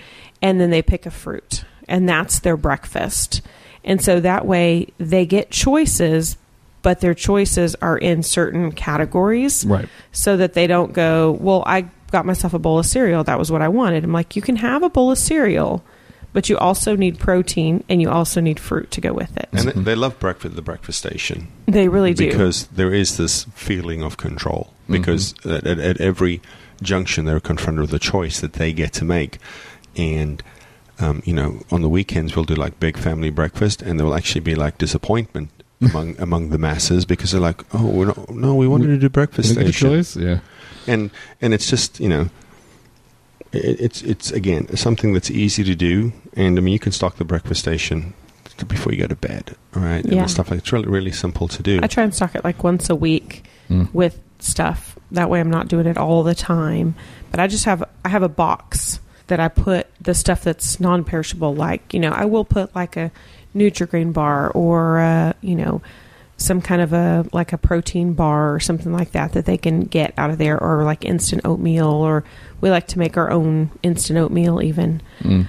And 0.41 0.61
then 0.61 0.71
they 0.71 0.83
pick 0.83 1.07
a 1.07 1.11
fruit, 1.11 1.65
and 1.89 2.09
that's 2.09 2.41
their 2.41 2.57
breakfast. 2.57 3.43
And 3.85 4.03
so 4.03 4.21
that 4.21 4.47
way 4.47 4.89
they 4.99 5.27
get 5.27 5.51
choices, 5.51 6.37
but 6.83 7.01
their 7.01 7.15
choices 7.15 7.75
are 7.77 7.97
in 7.99 8.23
certain 8.23 8.73
categories 8.73 9.65
Right. 9.65 9.89
so 10.13 10.37
that 10.37 10.55
they 10.55 10.67
don't 10.67 10.93
go, 10.93 11.33
well, 11.41 11.63
I 11.67 11.87
got 12.13 12.27
myself 12.27 12.55
a 12.55 12.59
bowl 12.59 12.79
of 12.79 12.87
cereal. 12.87 13.25
That 13.25 13.39
was 13.39 13.51
what 13.51 13.63
I 13.63 13.69
wanted. 13.69 14.05
I'm 14.05 14.13
like, 14.13 14.37
you 14.37 14.43
can 14.43 14.57
have 14.57 14.83
a 14.83 14.91
bowl 14.91 15.11
of 15.13 15.19
cereal, 15.19 15.85
but 16.33 16.49
you 16.49 16.59
also 16.59 16.97
need 16.97 17.19
protein 17.19 17.83
and 17.89 18.01
you 18.03 18.11
also 18.11 18.41
need 18.41 18.59
fruit 18.61 18.91
to 18.93 19.01
go 19.01 19.13
with 19.13 19.37
it. 19.37 19.49
And 19.53 19.69
they, 19.69 19.81
they 19.81 19.95
love 19.95 20.19
breakfast 20.19 20.53
at 20.53 20.57
the 20.57 20.63
breakfast 20.63 20.99
station 20.99 21.49
They 21.67 21.89
really 21.89 22.15
do. 22.15 22.29
because 22.31 22.67
there 22.69 22.93
is 22.93 23.17
this 23.17 23.45
feeling 23.55 24.03
of 24.03 24.17
control. 24.17 24.73
Mm-hmm. 24.85 24.93
Because 24.93 25.35
at, 25.45 25.67
at, 25.67 25.79
at 25.81 26.01
every 26.01 26.41
junction, 26.83 27.25
they're 27.25 27.41
confronted 27.41 27.83
with 27.83 27.95
a 27.95 27.99
choice 27.99 28.41
that 28.41 28.53
they 28.55 28.73
get 28.73 28.93
to 28.95 29.05
make, 29.05 29.39
and 29.97 30.43
um, 30.99 31.23
you 31.25 31.33
know, 31.35 31.61
on 31.71 31.83
the 31.83 31.89
weekends 31.89 32.35
we'll 32.37 32.45
do 32.45 32.55
like 32.55 32.81
big 32.81 32.97
family 32.97 33.31
breakfast, 33.31 33.83
and 33.83 33.99
there 33.99 34.07
will 34.07 34.15
actually 34.15 34.41
be 34.41 34.55
like 34.55 34.79
disappointment 34.79 35.51
among 35.81 36.19
among 36.21 36.51
the 36.51 36.59
masses 36.59 37.05
because 37.05 37.33
they're 37.33 37.41
like, 37.41 37.63
oh, 37.75 37.87
we're 37.87 38.07
not, 38.07 38.31
no, 38.31 38.55
we 38.55 38.67
wanted 38.67 38.87
to 38.89 38.99
do 38.99 39.09
breakfast 39.09 39.51
Did 39.51 39.59
I 39.59 39.63
get 39.63 39.71
a 39.71 39.73
station, 39.73 39.91
choice? 39.91 40.17
Yeah. 40.17 40.39
and 40.87 41.11
and 41.41 41.53
it's 41.55 41.69
just 41.69 42.01
you 42.01 42.09
know 42.09 42.29
it, 43.53 43.81
it's 43.81 44.03
it's 44.03 44.31
again 44.31 44.75
something 44.77 45.13
that's 45.13 45.31
easy 45.31 45.65
to 45.65 45.75
do, 45.75 46.13
and 46.35 46.59
I 46.59 46.61
mean 46.63 46.73
you 46.73 46.79
can 46.79 46.93
stock 46.93 47.17
the 47.17 47.25
breakfast 47.25 47.61
station 47.61 48.15
before 48.69 48.93
you 48.93 48.99
go 49.01 49.07
to 49.07 49.17
bed, 49.17 49.55
all 49.75 49.83
right? 49.83 50.03
Yeah. 50.07 50.23
And 50.23 50.31
stuff 50.31 50.51
like 50.51 50.61
it's 50.61 50.73
really 50.73 50.89
really 50.89 51.13
simple 51.13 51.47
to 51.49 51.63
do. 51.63 51.81
I 51.83 51.87
try 51.89 52.05
and 52.05 52.15
stock 52.15 52.35
it 52.35 52.43
like 52.45 52.63
once 52.65 52.89
a 52.91 52.97
week 52.97 53.45
Mm. 53.69 53.93
with 53.93 54.21
stuff. 54.39 54.97
That 55.11 55.29
way 55.29 55.41
I'm 55.41 55.51
not 55.51 55.67
doing 55.67 55.87
it 55.87 55.99
all 55.99 56.23
the 56.23 56.37
time. 56.37 56.95
But 57.33 57.41
I 57.41 57.49
just 57.49 57.65
have 57.65 57.83
I 58.05 58.09
have 58.09 58.23
a 58.23 58.29
box 58.29 59.01
that 59.29 59.41
I 59.41 59.49
put 59.49 59.87
the 60.01 60.15
stuff 60.15 60.43
that's 60.45 60.79
non-perishable 60.81 61.55
like, 61.55 61.93
you 61.95 62.01
know, 62.01 62.11
I 62.13 62.25
will 62.27 62.45
put 62.45 62.75
like 62.75 62.97
a 62.97 63.11
Nutri-Grain 63.55 64.13
bar 64.13 64.51
or 64.51 64.99
uh, 65.01 65.33
you 65.41 65.57
know, 65.57 65.83
some 66.37 66.61
kind 66.61 66.83
of 66.83 66.93
a 66.93 67.27
like 67.33 67.53
a 67.55 67.59
protein 67.59 68.13
bar 68.13 68.55
or 68.55 68.61
something 68.61 68.93
like 68.93 69.13
that 69.13 69.33
that 69.33 69.47
they 69.47 69.57
can 69.57 69.81
get 69.81 70.13
out 70.19 70.31
of 70.31 70.37
there 70.39 70.63
or 70.63 70.85
like 70.85 71.05
instant 71.05 71.41
oatmeal 71.47 71.89
or 71.89 72.25
we 72.61 72.69
like 72.71 72.87
to 72.89 72.99
make 72.99 73.17
our 73.17 73.31
own 73.31 73.71
instant 73.83 74.19
oatmeal 74.19 74.63
even 74.63 75.01
Mm. 75.21 75.47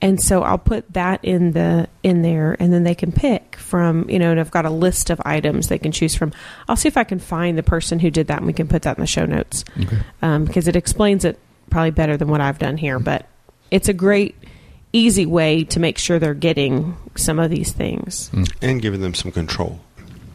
and 0.00 0.22
so 0.22 0.42
I'll 0.44 0.56
put 0.56 0.92
that 0.92 1.24
in 1.24 1.50
the 1.52 1.88
in 2.04 2.22
there, 2.22 2.56
and 2.60 2.72
then 2.72 2.84
they 2.84 2.94
can 2.94 3.10
pick 3.10 3.56
from 3.56 4.08
you 4.08 4.20
know, 4.20 4.30
and 4.30 4.38
I've 4.38 4.52
got 4.52 4.64
a 4.64 4.70
list 4.70 5.10
of 5.10 5.20
items 5.24 5.66
they 5.66 5.78
can 5.78 5.90
choose 5.90 6.14
from. 6.14 6.32
I'll 6.68 6.76
see 6.76 6.86
if 6.86 6.96
I 6.96 7.02
can 7.02 7.18
find 7.18 7.58
the 7.58 7.64
person 7.64 7.98
who 7.98 8.08
did 8.08 8.28
that, 8.28 8.38
and 8.38 8.46
we 8.46 8.52
can 8.52 8.68
put 8.68 8.82
that 8.82 8.96
in 8.96 9.00
the 9.00 9.08
show 9.08 9.26
notes 9.26 9.64
Okay. 9.82 9.98
um, 10.22 10.44
because 10.44 10.68
it 10.68 10.76
explains 10.76 11.24
it 11.24 11.36
probably 11.70 11.90
better 11.90 12.16
than 12.16 12.28
what 12.28 12.40
I've 12.40 12.58
done 12.58 12.76
here. 12.76 12.98
But 12.98 13.26
it's 13.70 13.88
a 13.88 13.92
great, 13.92 14.34
easy 14.92 15.26
way 15.26 15.64
to 15.64 15.80
make 15.80 15.98
sure 15.98 16.18
they're 16.18 16.34
getting 16.34 16.96
some 17.16 17.38
of 17.38 17.50
these 17.50 17.72
things. 17.72 18.30
and 18.62 18.82
giving 18.82 19.00
them 19.00 19.14
some 19.14 19.32
control. 19.32 19.80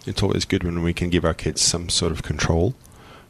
It's 0.06 0.22
always 0.22 0.46
good 0.46 0.64
when 0.64 0.84
we 0.84 0.94
can 0.94 1.10
give 1.10 1.24
our 1.24 1.34
kids 1.34 1.62
some 1.62 1.90
sort 1.90 2.12
of 2.12 2.24
control 2.24 2.76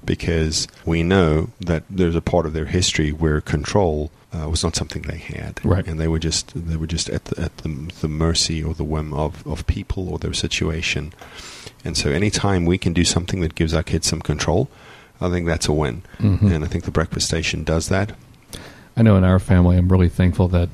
because 0.06 0.68
we 0.86 1.04
know 1.04 1.50
that 1.60 1.84
there's 1.90 2.16
a 2.16 2.22
part 2.22 2.46
of 2.46 2.54
their 2.54 2.66
history 2.66 3.12
where 3.12 3.40
control 3.42 4.12
uh, 4.34 4.50
was 4.50 4.64
not 4.64 4.76
something 4.76 5.04
they 5.04 5.18
had, 5.18 5.64
Right. 5.64 5.86
And 5.86 6.00
they 6.00 6.08
were 6.08 6.20
just 6.20 6.52
they 6.56 6.76
were 6.76 6.88
just 6.88 7.10
at 7.10 7.26
the, 7.26 7.42
at 7.42 7.58
the, 7.58 7.92
the 8.02 8.08
mercy 8.08 8.64
or 8.64 8.74
the 8.74 8.84
whim 8.84 9.14
of, 9.14 9.46
of 9.46 9.68
people 9.68 10.10
or 10.10 10.18
their 10.18 10.34
situation. 10.34 11.14
And 11.86 11.96
so, 11.96 12.10
anytime 12.10 12.66
we 12.66 12.78
can 12.78 12.94
do 12.94 13.04
something 13.06 13.42
that 13.42 13.56
gives 13.56 13.74
our 13.74 13.84
kids 13.84 14.08
some 14.08 14.22
control, 14.22 14.70
I 15.24 15.30
think 15.30 15.46
that's 15.48 15.68
a 15.68 15.74
win. 15.74 16.02
Mhm. 16.20 16.52
And 16.52 16.64
I 16.64 16.68
think 16.68 16.84
the 16.84 16.92
breakfast 16.92 17.28
station 17.28 17.64
does 17.64 17.90
that. 17.90 18.12
I 18.98 19.02
know 19.02 19.16
in 19.18 19.24
our 19.24 19.40
family, 19.40 19.78
I'm 19.78 19.90
really 19.90 20.10
thankful 20.10 20.48
that 20.50 20.70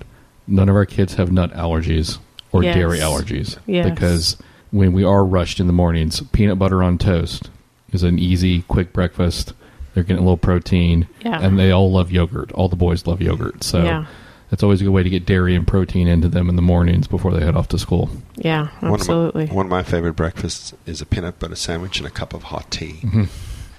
none 0.47 0.67
of 0.69 0.75
our 0.75 0.85
kids 0.85 1.13
have 1.15 1.31
nut 1.31 1.53
allergies 1.53 2.17
or 2.51 2.63
Yes. 2.63 2.75
dairy 2.75 2.99
allergies. 2.99 3.57
Yes. 3.67 3.89
Because 3.89 4.38
when 4.71 4.91
we 4.93 5.03
are 5.03 5.23
rushed 5.23 5.59
in 5.59 5.67
the 5.67 5.73
mornings, 5.73 6.19
peanut 6.31 6.59
butter 6.59 6.83
on 6.83 6.97
toast 6.97 7.49
is 7.91 8.03
an 8.03 8.19
easy, 8.19 8.63
quick 8.63 8.91
breakfast. 8.91 9.53
They're 9.93 10.03
getting 10.03 10.17
a 10.17 10.25
little 10.25 10.38
protein. 10.38 11.07
Yeah. 11.23 11.39
And 11.41 11.57
they 11.57 11.71
all 11.71 11.91
love 11.91 12.12
yogurt. 12.12 12.51
All 12.53 12.67
the 12.69 12.75
boys 12.75 13.07
love 13.07 13.21
yogurt. 13.21 13.63
So 13.63 13.83
Yeah. 13.83 14.05
that's 14.49 14.63
always 14.63 14.81
a 14.81 14.83
good 14.83 14.91
way 14.91 15.03
to 15.03 15.09
get 15.09 15.25
dairy 15.25 15.55
and 15.55 15.65
protein 15.65 16.07
into 16.07 16.27
them 16.27 16.49
in 16.49 16.55
the 16.55 16.62
mornings 16.62 17.07
before 17.07 17.31
they 17.33 17.43
head 17.45 17.55
off 17.55 17.67
to 17.69 17.79
school. 17.79 18.09
Yeah, 18.35 18.67
absolutely. 18.81 19.45
One 19.45 19.49
of, 19.49 19.49
my, 19.51 19.55
one 19.55 19.65
of 19.67 19.69
my 19.71 19.83
favorite 19.83 20.13
breakfasts 20.15 20.73
is 20.85 21.01
a 21.01 21.05
peanut 21.05 21.39
butter 21.39 21.55
sandwich 21.55 21.99
and 21.99 22.07
a 22.07 22.12
cup 22.12 22.33
of 22.33 22.43
hot 22.43 22.69
tea. 22.69 22.99
Mm-hmm. 23.03 23.23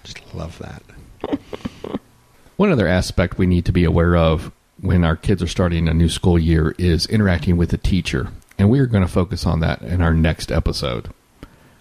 Just 0.05 0.35
love 0.35 0.59
that. 0.59 0.83
One 2.57 2.71
other 2.71 2.87
aspect 2.87 3.39
we 3.39 3.47
need 3.47 3.65
to 3.67 3.73
be 3.73 3.85
aware 3.85 4.17
of 4.17 4.53
when 4.81 5.05
our 5.05 5.17
kids 5.17 5.43
are 5.43 5.47
starting 5.47 5.89
a 5.89 5.95
new 5.95 6.09
school 6.09 6.39
year 6.39 6.75
is 6.79 7.07
interacting 7.07 7.57
with 7.57 7.71
the 7.71 7.79
teacher. 7.79 8.29
And 8.59 8.71
we 8.71 8.81
are 8.81 8.87
going 8.87 9.05
to 9.05 9.13
focus 9.13 9.47
on 9.47 9.61
that 9.61 9.83
in 9.83 10.03
our 10.03 10.13
next 10.13 10.53
episode. 10.53 11.13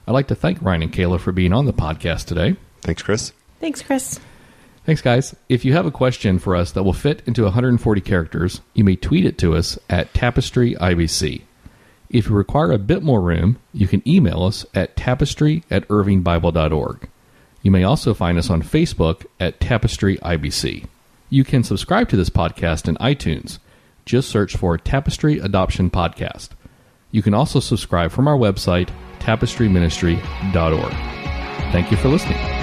I'd 0.08 0.14
like 0.14 0.28
to 0.28 0.36
thank 0.36 0.62
Ryan 0.62 0.84
and 0.84 0.94
Kayla 0.94 1.20
for 1.20 1.32
being 1.32 1.54
on 1.54 1.66
the 1.66 1.74
podcast 1.74 2.26
today. 2.26 2.56
Thanks, 2.82 3.02
Chris. 3.02 3.34
Thanks, 3.60 3.82
Chris. 3.82 4.20
Thanks, 4.86 5.02
guys. 5.02 5.36
If 5.50 5.66
you 5.66 5.74
have 5.74 5.86
a 5.86 5.92
question 5.92 6.40
for 6.40 6.56
us 6.56 6.72
that 6.72 6.84
will 6.84 6.94
fit 6.94 7.22
into 7.28 7.44
140 7.44 8.02
characters, 8.02 8.62
you 8.74 8.84
may 8.84 8.96
tweet 8.96 9.26
it 9.26 9.38
to 9.40 9.56
us 9.56 9.78
at 9.90 10.14
Tapestry 10.14 10.76
IBC. 10.76 11.44
If 12.10 12.28
you 12.28 12.36
require 12.36 12.72
a 12.72 12.80
bit 12.80 13.04
more 13.04 13.22
room, 13.22 13.58
you 13.72 13.88
can 13.88 14.02
email 14.08 14.44
us 14.44 14.66
at 14.74 14.96
tapestry 14.96 15.64
at 15.70 15.88
irvingbible.org. 15.90 17.08
You 17.62 17.72
may 17.72 17.84
also 17.84 18.14
find 18.14 18.38
us 18.38 18.50
on 18.50 18.62
Facebook 18.62 19.26
at 19.40 19.60
Tapestry 19.60 20.18
IBC. 20.18 20.86
You 21.30 21.44
can 21.44 21.64
subscribe 21.64 22.10
to 22.10 22.18
this 22.18 22.30
podcast 22.30 22.88
in 22.88 22.96
iTunes. 22.96 23.60
Just 24.06 24.30
search 24.30 24.56
for 24.56 24.78
Tapestry 24.78 25.40
Adoption 25.40 25.90
Podcast. 25.90 26.50
You 27.12 27.22
can 27.22 27.34
also 27.34 27.60
subscribe 27.60 28.12
from 28.12 28.28
our 28.28 28.38
website, 28.38 28.90
tapestryministry.org. 29.20 30.94
Thank 31.72 31.92
you 31.92 31.98
for 31.98 32.08
listening. 32.08 32.59